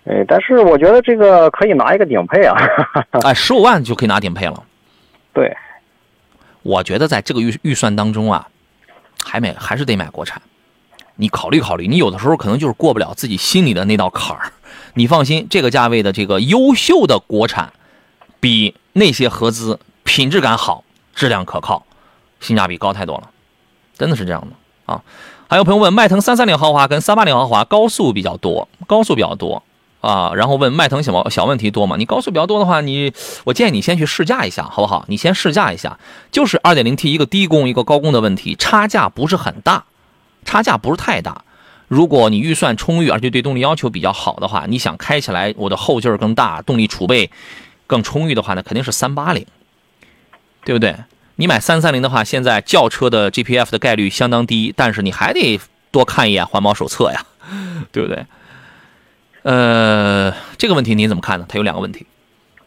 [0.07, 2.57] 哎，但是我觉得这个可以拿一个顶配啊。
[3.25, 4.63] 哎，十五万就可以拿顶配了。
[5.33, 5.55] 对，
[6.65, 8.49] 我觉得在这个预预算当中啊，
[9.23, 10.43] 还买还是得买国产。
[11.15, 14.53] 你考虑考虑，你有的时候可能就是过不了自己心里的那道坎儿。
[14.95, 17.73] 你放心，这个价位的这个优秀的国产，
[18.41, 20.83] 比那些合资品质感好，
[21.15, 21.87] 质量可靠。
[22.41, 23.31] 性价比高太多了，
[23.97, 25.03] 真的是这样的啊！
[25.49, 29.63] 还有朋友问，迈腾三三零豪华跟三八零豪华高速比较多，高速比较多
[30.05, 30.33] 啊。
[30.35, 31.97] 然后问迈腾小毛小问题多吗？
[31.97, 33.13] 你高速比较多的话，你
[33.45, 35.05] 我建议你先去试驾一下，好不好？
[35.09, 35.99] 你先试驾一下，
[36.31, 39.85] 就是二点零 T 一个低功一个高功的问题，差价不是很大，
[40.45, 41.45] 差价不是太大。
[41.89, 47.31] 如果你预算充裕，而且对动力要求比较好的话，你想开起来我的后劲更大，动力储备
[47.87, 49.47] 更充裕的话呢，肯定是三八零，
[50.65, 50.97] 对不对？
[51.37, 57.27] 你买三三零的话，现在轿车的 GPF 的概率相当低，但是你还得多看一眼环保手册呀，
[57.93, 58.25] 对不对？
[59.45, 61.47] 呃，这个问题你怎么看呢？
[61.49, 62.07] 它有两个问题。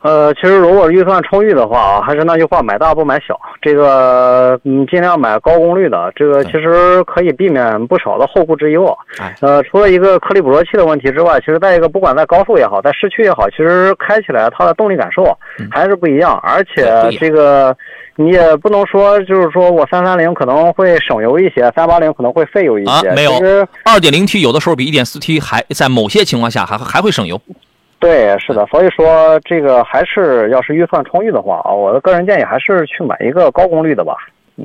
[0.07, 3.37] 呃，其实如果预算充裕的话啊，还是那句话，买大不买小。
[3.61, 8.95] 这个嗯，尽量买高功率的，这个其实可以避免不少的后顾之忧啊。
[9.41, 15.25] 呃，除了一个颗粒捕捉器的问题之外，其实再一个，不管在高速也好，在市区也好，其实开起来它的动力感受
[15.69, 16.39] 还是不一样。
[16.41, 16.89] 而且
[17.19, 17.75] 这个
[18.15, 23.11] 你也不能说，就是说我三三零可能会省油一些，三八零可能会费油一些。
[23.11, 23.31] 没有，
[23.83, 27.41] 二点零 T 有的时候比一点四 T 还在某些情况下还还会省油。
[27.99, 34.15] 对，是的，所以说这个还是要是预算充裕的话啊，我的个人建议还是去买一个高功率的吧。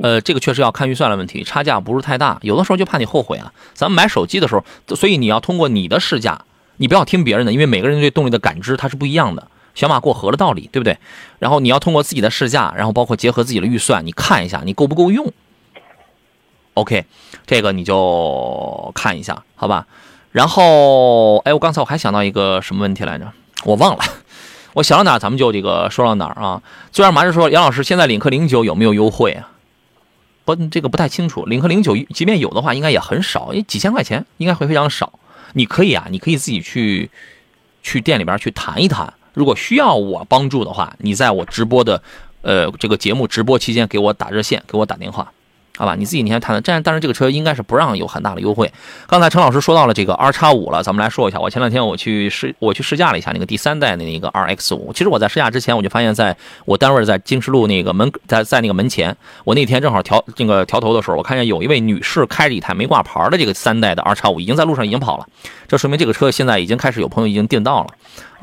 [0.01, 3.51] 呃，这个确实要看预算的问题，差价不是太大，有的时候就怕你后悔啊。
[3.73, 4.63] 咱们买手机的时候，
[4.95, 6.41] 所以你要通过你的试驾，
[6.77, 10.97] 你不要听别人的，因为每个人对动力的感知它是不一样的，小马过河的道理，对不对？
[11.39, 15.31] 然后你要通过自己的试驾，然后包括结合自己的预算，你看一下你够不够用。
[16.75, 17.05] OK，
[17.45, 19.85] 这个你就看一下，好吧？
[20.33, 23.31] 然后，哎，我刚才我还想到一个什么问题来着？
[23.63, 24.03] 我忘了。
[24.73, 26.61] 我想到哪，咱们就这个说到哪儿啊。
[26.91, 29.51] 最然马上说，杨老师，现在领克零九有没有优惠啊？
[30.43, 31.45] 不，这个不太清楚。
[31.45, 35.13] 领克零九即便有的话，应该也很少，因为几千块钱应该会非常少。
[35.53, 37.11] 你可以啊，你可以自己去
[37.83, 39.13] 去店里边去谈一谈。
[39.35, 42.01] 如果需要我帮助的话，你在我直播的
[42.41, 45.31] 呃这个节目直播期间给我打热线，给我打电话，
[45.75, 46.61] 好吧，你自己你先谈谈。
[46.63, 48.71] 但但是这个车应该是不让有很大的优惠。
[49.07, 51.39] 刚才陈老师说到了这个 R 叉五了，咱们来说一下。
[51.39, 54.93] 我前两天我去试我去试驾了一下那个第三代的那个 RX 五。
[54.93, 65.25] 其实我在试驾之前，我就发现在我单位在京师路那个门在在那个门前，我那天正好调那个调头的时候，我看见有一位女士开着一台没挂牌的这个三代的 R 叉五，已经在路上已经跑了。
[65.67, 67.87] 这说明这个车现在已经开始有朋友已经订到了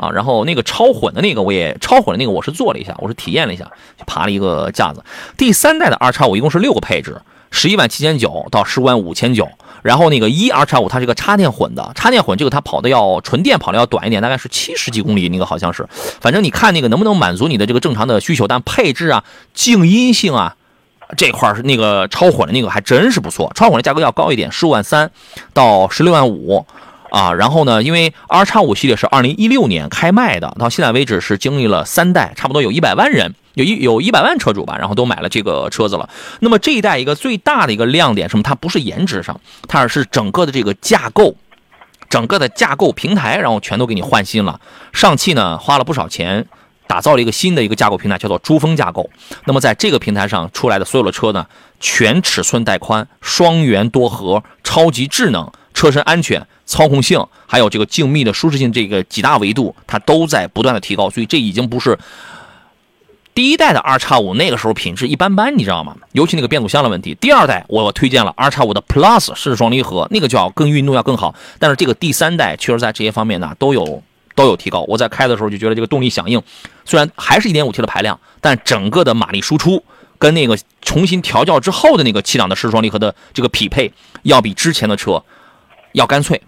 [0.01, 0.11] 啊。
[0.11, 3.65] 然后那个超混的那个我也超混的那个我是坐了一下，我是体验了一下，
[3.99, 5.05] 就爬了一个架子。
[5.37, 7.21] 第三代的 R 叉五一共是六个配置。
[7.53, 9.49] 十一万七千九到十五万五千九，
[9.83, 15.85] 然后那个一 R 叉五它是个插电混的，插电混这个它跑的要纯电跑的要短一点，大概是七十几公里，那个好像是，
[16.21, 20.55] 反正你看那个能不能满足你的这个正常的需求，但配置啊、静音性啊
[21.17, 25.11] 这块是那个超混的那个还真是不错，超混的价格要高一点，十五万三
[25.53, 26.65] 到十六万五
[27.11, 33.35] 啊，然后呢，因为 R 叉五系列是二零一六年开卖的，到现在为止是经历了三代，差不多有一百万人。
[33.55, 36.09] 有一有一百万车主吧，然后都买了这个车子了。
[36.39, 38.45] 那么这一代一个最大的一个亮点什么？
[38.45, 41.35] 它不是颜值上，它是整个的这个架构，
[42.09, 44.61] 整个的架构平台，然后全都给你换新了。
[44.93, 46.47] 上汽呢花了不少钱，
[46.87, 49.11] 打造了一个新的一个架构平台，叫做珠峰架构。
[49.45, 51.45] 那么在这个平台上出来的所有的车呢，
[51.81, 55.51] 全尺寸带宽、双元多核、超级智能、
[55.81, 61.09] 车身安全、操控性，还有这个静谧的舒适性这个几大维度，它都在不断的提高。
[61.09, 61.99] 所以这已经不是。
[63.33, 65.97] 第一代的 R 叉五那个时候品质一般般，你知道吗？
[66.13, 67.17] 尤其那个变速箱的问题。
[67.19, 71.35] 第二代我推荐了 R 叉五的 Plus 湿式双离合，那个就要更运动要更好。
[71.59, 74.03] 但是这个第三代确实在这些方面呢都有
[74.35, 74.85] 都有提高。
[74.89, 76.43] 我在开的时候就觉得这个动力响应
[76.85, 79.83] 虽然还是一点五 T 的排量，但整个的马力输出
[80.19, 83.93] 跟那个重新调教之后的那个七档的湿双离合的这个匹配，
[84.25, 85.23] 要比之前的车
[85.93, 86.43] 要干脆。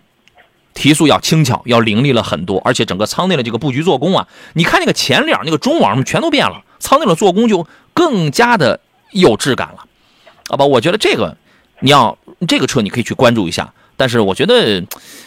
[0.74, 8.80] 提速要轻巧，要凌厉了很多，而且整个舱内的这个布局做工啊，你看那个前脸、那个中网全都变了，舱内的做工就更加的
[9.10, 9.84] 有质感了，
[10.48, 10.64] 好吧？
[10.64, 11.36] 我觉得这个
[11.80, 12.16] 你要
[12.48, 14.82] 这个车你可以去关注一下，但是我觉得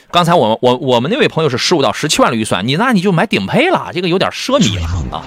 [0.10, 5.24] 刚才我我我们那位朋友是十五到十七万的预算，你那你就买顶配了，这个有点奢靡了啊。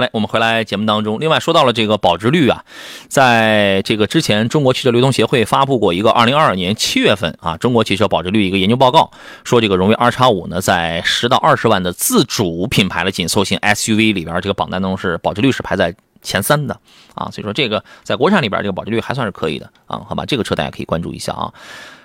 [0.00, 1.20] 好嘞，我们回来节目当中。
[1.20, 2.64] 另外说到了这个保值率啊，
[3.08, 9.10] 在这个之前，中国汽车流通协会发布过一个二零二二年七月份啊中国汽车保值率一个研究报告，
[9.44, 16.80] 说这个荣威 R 叉五呢，在十到二十万的自主品牌的紧凑型 SUV 里边，这个榜单中是保值率是排在前三的
[17.14, 21.52] 啊，所以说这个在国产里边这个保值率还算是可以的啊，好吧，这个车大家可以关注一下啊。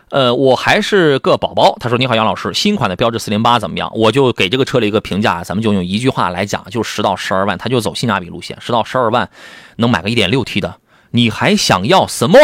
[0.09, 1.75] 呃，我还是个宝宝。
[1.79, 8.57] 他说：“你好，杨老师，新款的标致四零八怎么样？”我就给这个车的一个评价，咱们就用一句话来讲，就十到十二万，它就走性价比路线。
[8.61, 9.29] 十到十二万
[9.77, 10.75] 能买个一点六 T 的，
[11.11, 12.39] 你还想要什么？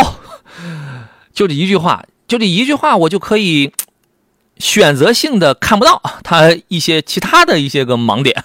[1.34, 3.72] 就这一句话，就这一句话，我就可以
[4.58, 8.44] 选择性的看不到它一些其他的一些个盲点。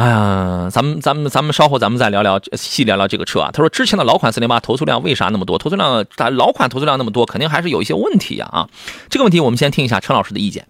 [0.00, 3.50] 哎呀，咱们咱们咱们稍后咱们再聊聊细聊聊这个车啊。
[3.52, 5.58] 他说之前的老款四零八投诉量为啥那么多？
[5.58, 8.66] 投诉量咱老款投诉量那么多，肯定还是有一些问题呀啊。
[9.10, 10.64] 这个问题我们先听一下陈老师的意见。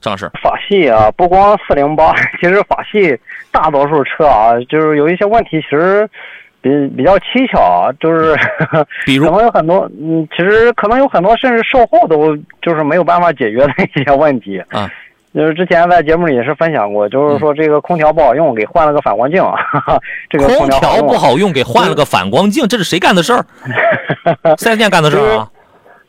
[0.00, 2.12] 张老师，法系啊，不光四零八，
[2.42, 3.16] 其实法系
[3.52, 6.08] 大多数车啊，就是有一些问题，其实
[6.60, 8.36] 比比较蹊跷啊，就是
[9.06, 14.90] 比如可能有很多，嗯，其实可能有很多甚至售后都就是没有办法解决的一些问题啊。
[15.34, 19.42] 就是之前在节目里也是分享过，就是说这个空调不好用，给换了个反光镜。
[20.30, 23.44] 这个空调不好用，给换了个反光镜， 这是谁干的事儿？
[24.56, 25.48] 四 S 店干的事儿啊。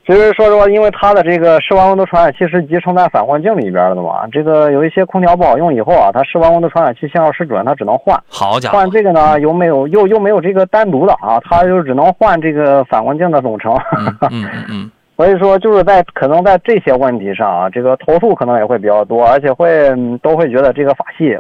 [0.08, 8.20] 其实说实话，因为它的这个室外温度传感器是集成在反光镜里边的嘛，这个有一些空调不好用以后啊，它室外温度传感器信号失准，它只能换。
[8.28, 8.80] 好家伙！
[8.80, 13.72] 换这个呢，又没有又又没有这个单独的啊，它就只能换这个反光镜的总成。
[14.00, 14.92] 嗯嗯嗯。
[15.20, 19.94] 所以说，就是在可能在这些问题上啊，这个投诉可能也会比较多，而且会
[20.24, 21.34] 都会觉得这个法系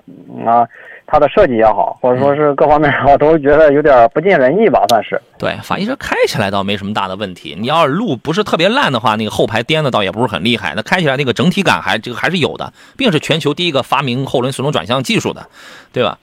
[0.45, 0.67] 啊，
[1.07, 5.21] 它的设计也好，或者说是各方面啊，都觉得有点不尽人意吧，算是。
[5.38, 15.47] 对，法系车开起来倒没什么大的问题，你要是路不是特别烂的话，那个后排颠的倒也不是很厉害，那开起来那个整体感还这个还是有的，并是全球第一个发明后轮随动转向技术的，
[15.93, 16.17] 对吧？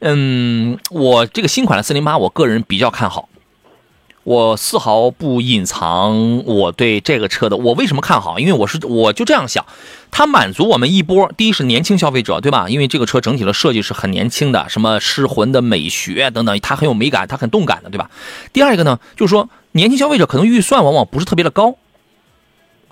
[0.00, 3.30] 嗯，我这个新款的四零八，我个人比较看好。
[4.30, 8.38] 我丝毫不隐藏我对这个车的，我为什么看好？
[8.38, 9.66] 因为我是我就这样想，
[10.12, 12.68] 它满足我们一波，第一是年轻消费者，对吧？
[12.68, 18.08] 因为这个车整体的设计是很年轻的，什么失魂的美学等等，它很有美感，它很动感的，对吧？
[18.52, 21.74] 第二个呢，就是说年轻消费者可能预算往往不是特别的高，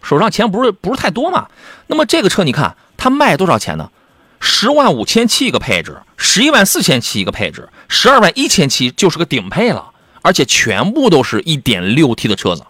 [0.03, 1.47] 手上钱不是不是太多嘛。
[1.87, 3.93] 那么这个车你看它卖多少钱呢？
[4.41, 9.91] 十万五千七一个配置，十一万四千七一个配置，十二万一千七就是个顶配了。
[10.23, 12.65] 而且全部都是一点六 T 的车子，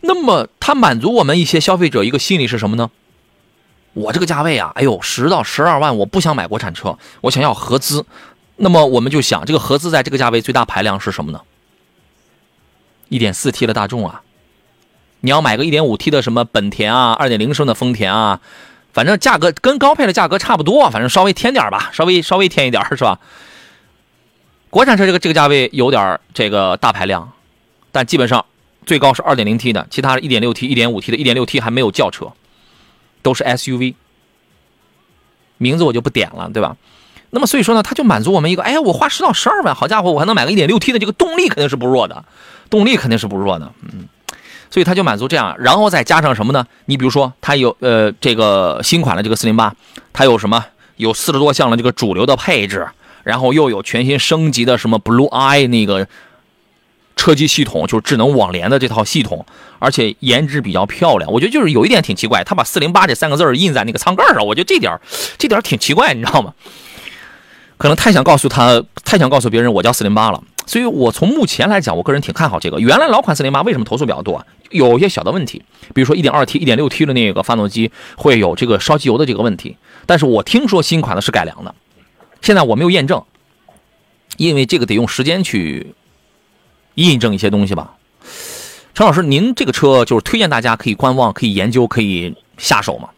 [0.00, 2.90] 那么它满足我们一些消费者一个心理是什么呢？
[3.94, 8.04] 我这个价位啊，哎呦，十到十二万，我不想买国产车，我想要合资。
[8.56, 11.40] 那么我们就想，这个合资在这个价位最大排量是什么呢？
[13.08, 14.22] 一点四 T 的大众啊，
[15.20, 18.40] 你要买个一点五 T 的什么本田啊，二点零升的丰田啊，
[18.92, 23.18] 反正价格跟高配的价格差不多，反正稍微添点吧，稍微稍微添一点是吧？
[24.70, 27.32] 国产车这个这个价位有点这个大排量，
[27.92, 28.44] 但基本上
[28.84, 32.32] 最高是二点零 T 的，其他一点六 T、一点五 T 的，一点六 T 还没有轿车，
[33.22, 33.94] 都是 SUV，
[35.56, 36.76] 名字我就不点了，对吧？
[37.30, 42.24] 那么所以说呢，它就满足我们一个，哎呀，我花十到十二万，好家伙，我还能买个一点六 T 的，这个动力肯定是不弱的，
[42.68, 44.08] 动力肯定是不弱的，嗯，
[44.70, 46.66] 所以它就满足这样，然后再加上什么呢？
[46.84, 49.74] 你比如说，它有呃这个新款的这个四零八，
[50.12, 50.64] 它有什么？
[50.96, 52.88] 有四十多项的这个主流的配置，
[53.26, 56.06] 然后又有全新升级的什么 Blue Eye 那个
[57.16, 59.44] 车机系统，就是智能网联的这套系统，
[59.80, 61.32] 而且颜值比较漂亮。
[61.32, 64.96] 我觉得就是有一点挺奇怪，他把四零八这三个字印在那个舱盖上，我觉得这点
[65.38, 66.54] 这点挺奇怪，你知道吗？
[67.78, 72.78] 可能太想告诉他，太想告诉别人我叫四零八了，所以我从目前来讲，我个人挺看好这个。
[72.78, 74.46] 原来老款四零八为什么投诉比较多？
[74.70, 79.76] 有一些小的问题，比如说一点二 T、一点六 T 的那个发动机会有这个烧机油的这个问题。
[80.06, 81.74] 但是我听说新款的是改良的，
[82.46, 83.24] 现在我没有验证，
[84.36, 85.94] 因为这个得用时间去
[86.94, 87.96] 印证一些东西吧。
[88.94, 93.08] 陈老师，您这个车就是推荐大家可以观望、可以研究、可以下手吗？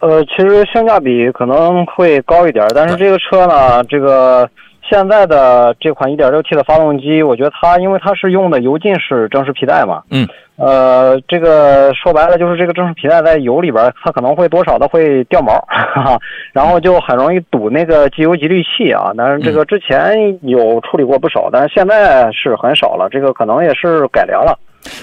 [0.00, 4.46] 呃，其实性价比可能会高一点，但是这个车呢，这个
[4.88, 10.26] 现在的这款 1.6T 的发动机，我觉得它因为它是用的油浸式正时皮带嘛，嗯，
[10.56, 16.18] 呃，这个说白了就是这个正时皮带在油里边，它可能会多少的会掉毛， 哈哈，
[16.52, 19.12] 然后就很容易堵那个机油集滤器啊。
[19.16, 24.58] 但是这个之前有处理过不少，但是现在是很少了，这个可能也是改良了。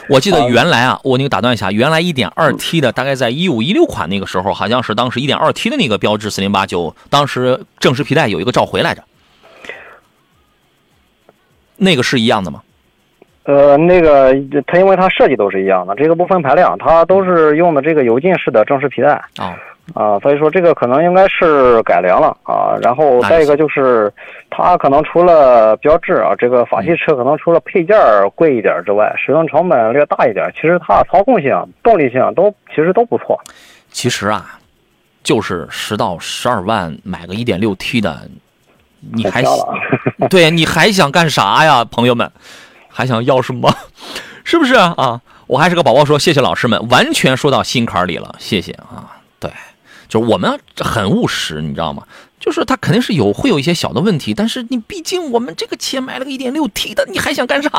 [0.10, 9.04] 我记得原来啊，我那个打断一下，原来一点二 T 的大概在一五一六款那个时候，好像是当时一点二 T 的那个标致四零八九，当时正时皮带有一个召回来着，
[11.78, 12.62] 那个是一样的吗？
[13.44, 14.34] 呃，那个
[14.66, 19.56] 它因为它设计都是一样的，这个不分排量，它都是用的这个油浸式的正时皮带啊
[19.94, 22.76] 啊，所以说这个可能应该是改良了啊。
[22.82, 24.12] 然后再一个就是
[24.50, 27.96] 它可能除了标志啊，这个法系车可能除了配件
[28.34, 33.40] 贵一点之外，使用成本略大一点，其实它操控性、动力性都其实都不错。
[33.92, 34.58] 其实啊，
[35.22, 38.28] 就是十到十二万买个一点六 T 的，
[39.14, 39.44] 你还
[40.30, 42.32] 对，你还想干啥呀，朋友们？
[42.90, 43.74] 还想要什么？
[44.44, 45.22] 是不是啊？
[45.48, 49.18] 我还是个宝宝，说谢谢老师们，完全说到心坎里了，谢谢啊。
[49.40, 49.52] 对，
[50.08, 52.04] 就是我们很务实，你知道吗？
[52.40, 57.70] 就是他肯定是有会有一些小的问题，但是你毕竟我们这个钱买了个一点六 T 的，你还想干啥？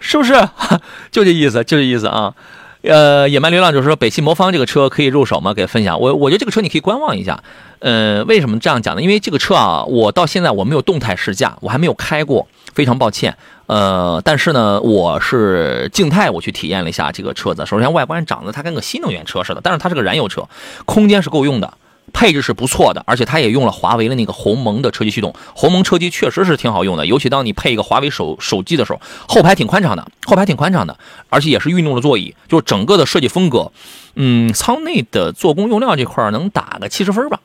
[0.00, 0.32] 是不是？
[1.10, 2.34] 就这意思，就这意思啊。
[2.82, 5.54] 呃，野蛮流浪者说北汽魔方这个车可以入手吗？
[5.54, 6.00] 给分享。
[6.00, 7.42] 我我觉得这个车你可以观望一下。
[7.78, 9.02] 呃，为什么这样讲呢？
[9.02, 13.36] 因为这个车啊，我到现在我没有动态试驾，我还没有开过，非常抱歉。
[13.66, 17.64] 呃，但是呢，我是静态我去体验了一下这个车子。
[17.66, 20.48] 首先外观长得它跟个新能源车似的，但是它是个燃油车，
[20.84, 21.72] 空间是够用的。
[22.12, 25.34] 配置是不错的，而且它也用了华为的那个鸿蒙的车机系统。
[25.54, 30.98] 鸿蒙车机确实是挺好用的，尤其当你配一个华为手手机的时候，后排挺宽敞的，后排挺宽敞的，
[31.28, 33.72] 而且也是运动的座椅，就是整个的设计风格，
[34.14, 37.40] 嗯，舱内的做工用料这块能打个七十分吧，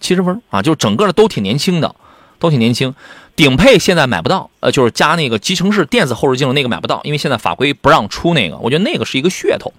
[0.00, 1.94] 七十分啊，就是整个的都挺年轻的，
[2.38, 2.94] 都挺年轻。
[3.36, 9.74] 顶配现在买不到，呃，就是加那个集成式电子后视镜的那个买不到，因为现在法规不让出那个，我觉得那个是一个噱头。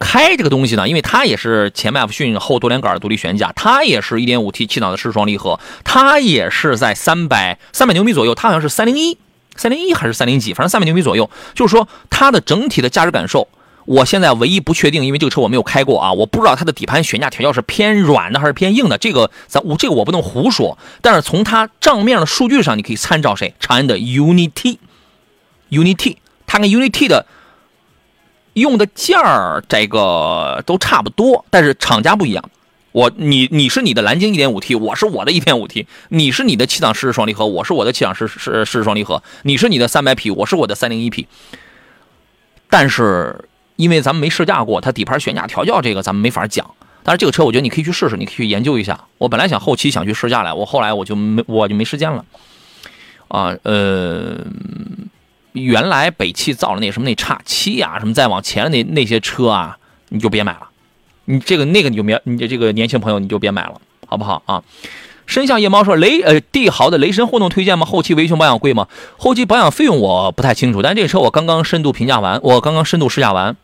[0.00, 9.18] 开这个东西呢，因为它也是前麦弗逊后多连杆独立悬架，它也是一点五 T 气囊的湿双离合，它也是在三百三百牛米左右，它好像是三零一
[9.54, 11.30] 三零一还是三零几，反正三百牛米左右。
[11.54, 13.46] 就是说它的整体的驾驶感受，
[13.84, 20.78] 我现在唯一不确定，因为这个车我没有开过啊，我不知道它的底盘悬架调教是偏软的还是偏硬的，这个咱我这个我不能胡说。
[21.02, 23.54] 但是从它账面的数据上，你可以参照谁？
[23.60, 24.78] 长安的 UNI-T，UNI-T，
[26.46, 27.26] 它跟 UNI-T 的。
[28.60, 32.50] 用的件儿这个都差不多，但是厂家不一样。
[32.92, 35.86] 我你你是你的蓝鲸 1.5T，我是我的 1.5T。
[36.08, 39.22] 你是你的七档湿式双离合，我是我的七档湿湿湿式双离合。
[39.42, 41.26] 你是你的300匹，我是我的 301P。
[42.68, 43.44] 但是
[43.76, 46.68] 因为咱们没试驾过，它底盘悬架调教这个咱们没法讲。
[47.04, 49.04] 但是这个车我觉得你可以去试试，你可以去研究一下。
[49.18, 52.24] 我本来想后期想去试驾来，我后来我就没我就没时间了。
[53.28, 54.38] 啊，呃。
[55.52, 59.78] 原来北汽造的那什么那叉七啊，什么再往前的那那些车啊，
[60.10, 60.68] 你就别买了。
[61.26, 64.62] 你这个那个你就别，你这个年轻朋友你就别买了，好不好啊？
[65.26, 67.86] 深巷夜猫说雷呃帝豪的雷神混动推荐吗？
[67.86, 68.88] 后期维修保养贵吗？
[69.16, 73.56] 后期保养费用我不太清楚，但这个车我刚刚深度评价完，我刚刚深度试驾完，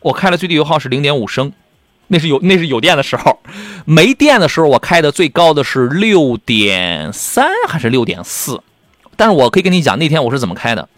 [0.00, 1.52] 我开了最低油耗是零点五升，
[2.08, 3.38] 那是有那是有电的时候，
[3.84, 8.60] 没电的时候我开的最高的是六点三还是六点四？
[9.16, 10.88] 但是我可以跟你讲那天我是怎么开的。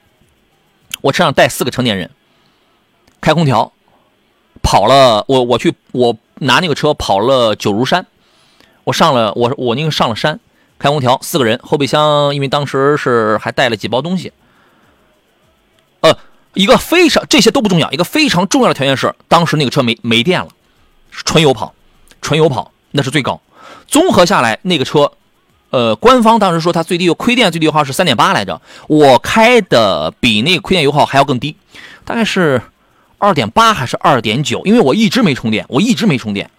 [1.06, 2.10] 我车上带四个成年人，
[3.20, 3.72] 开空调，
[4.60, 8.06] 跑了，我我去我拿那个车跑了九如山，
[8.82, 10.40] 我上了我我那个上了山，
[10.80, 14.32] 开空调，四个人，后备箱因为当时是还带了几包东西，
[16.00, 16.18] 呃，
[16.54, 20.48] 一个非常这些都不重要，一个非常重要的条件是当时那个车没没电了，
[21.12, 21.72] 纯油跑，
[22.20, 23.40] 纯油跑那是最高，
[23.86, 25.12] 综合下来那个车。
[25.76, 28.58] 呃，官方当时说它最低油亏电最低油耗是三点八来着，
[28.88, 31.54] 我开的比那亏电油耗还要更低，
[32.02, 32.62] 大概是
[33.18, 34.62] 二点八还是二点九？
[34.64, 36.50] 因为我一直没充电，我一直没充电，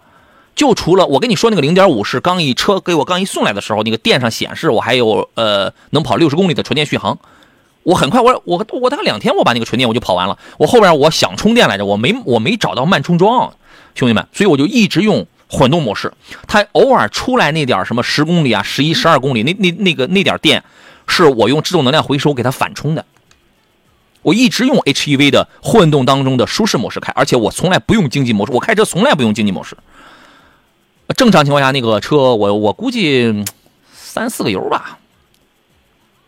[0.55, 7.17] 就除了我跟你说那个零点五是刚一车给我刚一送来的时候，那个电上显示我还有呃能跑六十公里的纯电续航，
[7.81, 13.51] 我很快我我我大概两天我把那个纯电我就跑完了，我后边我想充电来着，我没我没找到慢充桩，
[13.95, 15.25] 兄弟们，所以我就一直用。
[15.49, 16.11] 混动模式，
[16.47, 20.63] 它偶尔出来那点什么十公里啊、十一、十二公里，那那那个那点电，
[21.07, 23.05] 是我用自动能量回收给它反充的。
[24.23, 29.77] 我一直用 HEV 的混动当中的舒适模式开，而且我从来不用经济模式，我开车从来不用经济模式。
[31.15, 33.45] 正常情况下，那个车我我估计
[33.93, 34.99] 三四个油吧，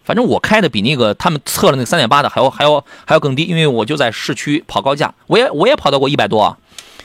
[0.05, 6.57] 反正我开的比那个他们测的那个三点八的还要还要还要更低，因为我就在市区跑高架，我也我也跑到过一百多啊。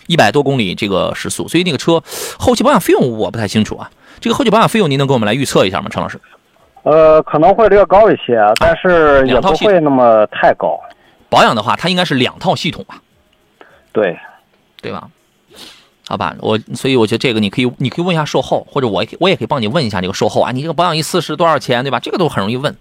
[0.06, 2.02] 一百多公里这个时速，所以那个车
[2.38, 3.90] 后期保养费用我不太清楚啊。
[4.20, 6.20] 这个后期保养费用您能给我们来预测一下吗，陈老师？
[6.82, 10.78] 呃，可能会略高一些，但是也不会那么太高。
[11.28, 13.00] 保养的话，它应该是两套系统吧？
[13.92, 14.18] 对，
[14.80, 15.08] 对吧？
[16.06, 20.52] 好吧，我所以我觉得这个你可以你可以问一下售后，或者我我也可以帮你问一下这个售后啊。
[20.52, 21.98] 你这个保养一次是多少钱，对吧？
[21.98, 22.76] 这个都很容易问，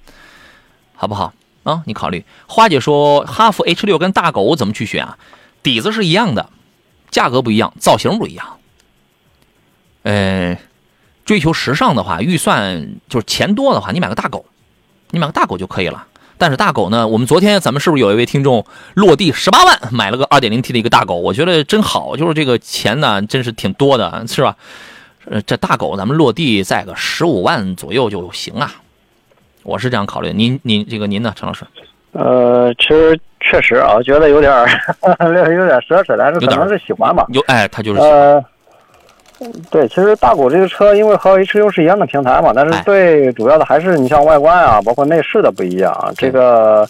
[0.96, 1.34] 好不好？
[1.64, 2.26] 啊，你考虑。
[2.46, 5.18] 花姐说，哈弗 H 六跟大狗怎么去选啊？
[5.64, 6.50] 底子是一样的。
[7.14, 8.46] 价格不一样，造型不一样。
[10.02, 10.58] 呃，
[11.24, 14.46] 追求时尚的话，预算就是钱多的话，你买个大狗，
[15.12, 16.08] 你买个大狗就可以了。
[16.38, 21.16] 但是大狗呢，我们昨天咱们是不是有一位听众落地十八万买了个二点零 T 的一个大狗？
[21.16, 24.58] 我觉得真好，就是这个钱呢，真是挺多的，是吧？
[25.26, 28.82] 呃，这大狗咱们落地在个十五万左右就行啊，
[29.62, 30.34] 我是这样考虑。
[30.34, 31.66] 您您这个您呢，陈老师？
[32.12, 33.18] 呃，其实。
[33.44, 34.66] 确实啊，觉得有点儿
[35.20, 37.26] 有点奢侈，但是可能是喜欢吧。
[37.30, 38.44] 有哎，他就是呃，
[39.70, 46.14] 对，其实大狗这个车，因为和 H U 是一样的平台嘛，但是最主要的还是你像外观啊，包括内饰的不一样。
[46.18, 46.88] 这个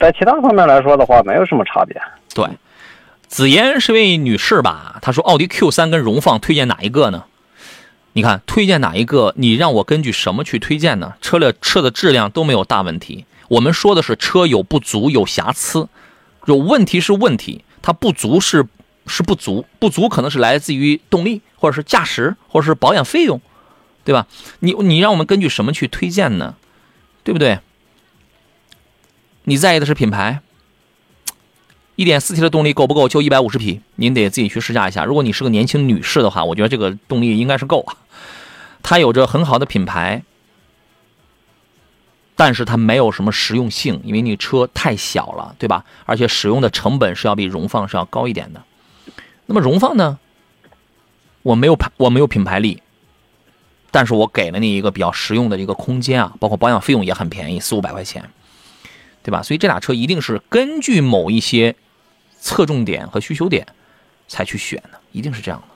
[0.00, 1.96] 在其他方面来说的话，没有什么差别。
[2.34, 2.44] 对，
[3.28, 4.98] 紫嫣是位女士吧？
[5.00, 7.24] 她说奥迪 Q 三跟荣放推荐哪一个呢？
[8.14, 9.32] 你看推荐哪一个？
[9.36, 11.14] 你让我根据什么去推荐呢？
[11.20, 13.24] 车的车的质量都没有大问题。
[13.48, 15.88] 我们说的是车有不足有瑕疵，
[16.46, 18.66] 有问题是问题，它不足是
[19.06, 23.40] 是不足，不足可能是来自于动力或者是驾驶或者是保养费用，
[24.04, 24.26] 对吧？
[24.60, 26.54] 你你让我们根据什么去推荐呢？
[27.22, 27.60] 对不对？
[29.44, 30.40] 你在意的是品牌，
[31.96, 33.08] 一点四 T 的动力够不够？
[33.08, 35.04] 就一百五十匹，您得自己去试驾一下。
[35.04, 37.96] 如果你是个年轻女士的话，我觉得这个动力应该是够啊，
[38.82, 40.22] 它有着很好的品牌。
[42.36, 45.84] 但是它没有什么实用性，因为你车太小了，对吧？
[46.04, 48.62] 而且使用的成本是要比荣放是要高一点的。
[49.46, 50.18] 那么荣放呢？
[51.42, 52.82] 我没有牌，我没有品牌力，
[53.90, 58.30] 但是我给了你一个比较实用的一个空间啊，包括保养费用也很便宜，四五百块钱，
[59.22, 59.42] 对吧？
[59.42, 61.76] 所以这俩车一定是根据某一些
[62.40, 63.66] 侧重点和需求点
[64.26, 65.73] 才去选的，一定是这样的。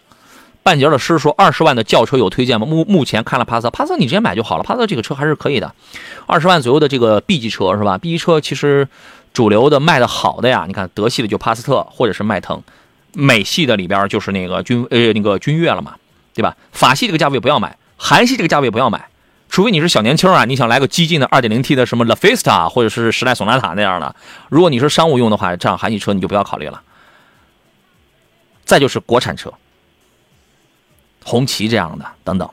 [0.68, 2.66] 半截的诗说：“二十万的轿车有推荐吗？
[2.66, 4.62] 目目前看了帕萨，帕萨你直接买就好了。
[4.62, 5.74] 帕萨这个车还是可以的，
[6.26, 8.86] 二十万左右的这个 B 级车是吧？B 级车其实
[9.32, 12.62] 主流的卖的好的呀，你看德系的就帕萨特或者是迈腾，
[13.14, 15.94] 美系的里边就是那个君呃那个君越了嘛，
[16.34, 16.54] 对吧？
[16.72, 19.08] 法系这个价位不要买，韩系这个价位不要买，
[19.48, 24.14] 除非你是小年轻啊，你想来个激进的二点零 T 的什么 La Fiesta 或者是时代索纳塔那样的。
[24.50, 26.82] 如果你是商务用的话，这样韩系车你就不要考虑了。
[28.66, 29.50] 再就是国产车。”
[31.28, 32.48] 红旗这样的等等，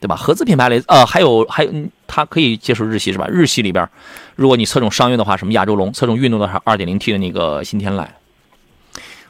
[0.00, 0.14] 对吧？
[0.14, 1.72] 合资品牌类，呃，还有还有，
[2.06, 3.26] 它可以接受日系是吧？
[3.26, 3.88] 日系里边，
[4.36, 8.06] 如果你侧重商用的话，什么亚洲龙；侧重运动的话，二点零 T 的那个新天籁。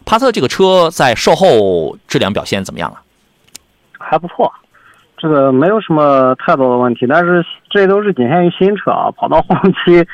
[0.05, 3.01] 帕萨特这个车在售后质量表现怎么样啊？
[3.99, 4.53] 还不错，
[5.17, 10.05] 这个没有什么太多的问题，但是这都是仅限于新车啊，跑到后期。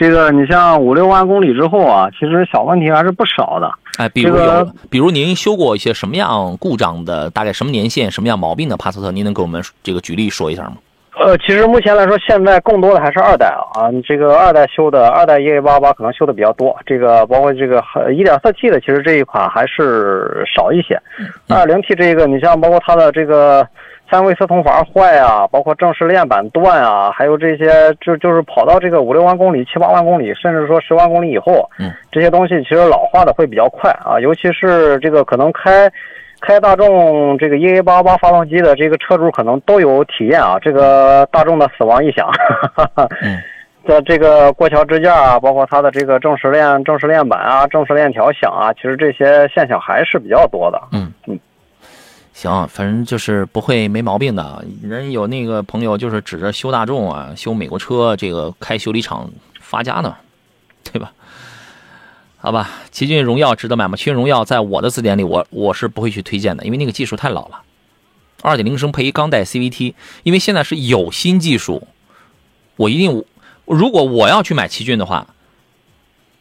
[0.00, 3.70] 这个你像五六万公里之后啊，其实小问题还是不少的。
[3.98, 10.78] 哎，比如有，比如您修过一些什么样故障的，大概什么年限、什么样毛病的帕萨特，您能给我们这个举例说一下吗？
[11.18, 17.84] 呃，其实目前来说，现在更多的还是二代啊，这个二代修的二代 EA 八八可能修的比较多，这个包括这个
[18.16, 20.98] 一点四 T 的，其实这一款还是少一些。
[21.46, 23.68] 二零 T 这个，你像包括它的这个
[24.10, 35.90] 三位四通阀坏啊，包括正时链板断啊，还有这些就就是跑到这个五六万公里、七八万公里，甚至说十万公里以后，嗯，这些东西其实老化的会比较快啊，尤其是这个可能开。
[36.42, 42.26] 开大众这个 EA 八八发动机的这个车主可能都有体验啊，这个大众的死亡异响，
[43.86, 50.80] 在这个过桥支架啊，包括它的这个正时链、正时链板啊、正时链条响啊，其实这些现象还是比较多的。
[50.92, 51.38] 嗯嗯，
[52.40, 54.64] 行，反正就是不会没毛病的。
[54.82, 59.30] 人有那个朋友就是指着修大众啊、修美国车这个开修理厂
[59.60, 60.16] 发家呢，
[60.82, 61.12] 对吧？
[62.38, 63.94] 好吧，奇骏荣耀值得买吗？
[63.94, 67.60] 奇骏荣耀在我的字典里，我我是不会去推荐的，因为那个技术太老了。
[68.40, 71.86] 二点零升配一钢带 CVT，因为现在是有新技术，
[72.76, 73.22] 我一定，
[73.66, 75.26] 如果我要去买奇骏的话，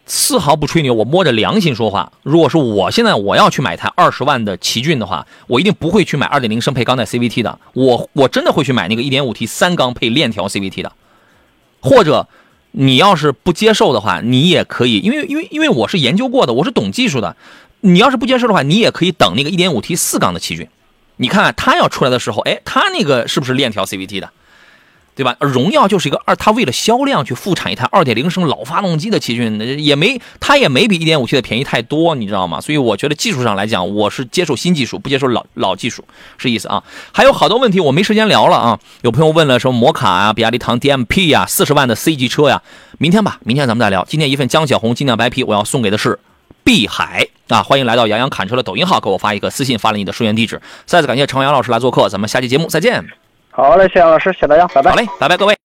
[0.10, 2.12] 丝毫不吹牛，我摸着良心说话。
[2.24, 10.92] 如果说我现在我要去买台二十万的奇骏的话，我一定不会去买二点零升配钢带 CVT 的，我我真的会去买那个一点五 T 三缸配链条 CVT 的，
[11.80, 12.28] 或者。
[12.72, 17.36] 你要是不接受的话，你也可以，因为因为因为我是研究过的，我是懂技术的。
[17.82, 20.68] 你要是不接受的话，你也可以等那个 1.5T 四缸的奇骏，
[21.16, 24.30] 你看看它要出来的时候，哎，它那个是不是链条 CVT 的？
[25.20, 25.36] 对吧？
[25.42, 32.62] 荣耀就是一个二，它为了销量去复产一台二点零升老发动机的奇骏，也没它也没比一点五 T 的便宜太多，你知道吗？
[32.62, 36.06] 所以我觉得技术上来讲，我是接受新技术，不接受老老技术，
[36.38, 36.82] 是意思啊。
[37.12, 38.80] 还有好多问题我没时间聊了啊。
[39.02, 42.62] 有朋友问了什么摩卡啊、比亚迪唐 DMP 呀、四十万的 C 级车呀，
[42.98, 44.06] 明天吧，明天咱们再聊。
[44.08, 46.18] 今天一份江小红精酿白啤，我要送给的是
[46.64, 47.62] 碧海啊！
[47.62, 50.62] 欢迎来到杨洋侃车的抖音号，给我发一个私信，发了你的收件地址。
[50.86, 53.29] 再次感谢程阳老师来做客，咱们下期节目再见。
[53.60, 54.92] 好嘞，谢谢老师，谢谢大家，拜拜。
[54.92, 55.58] 好嘞，拜拜，各位。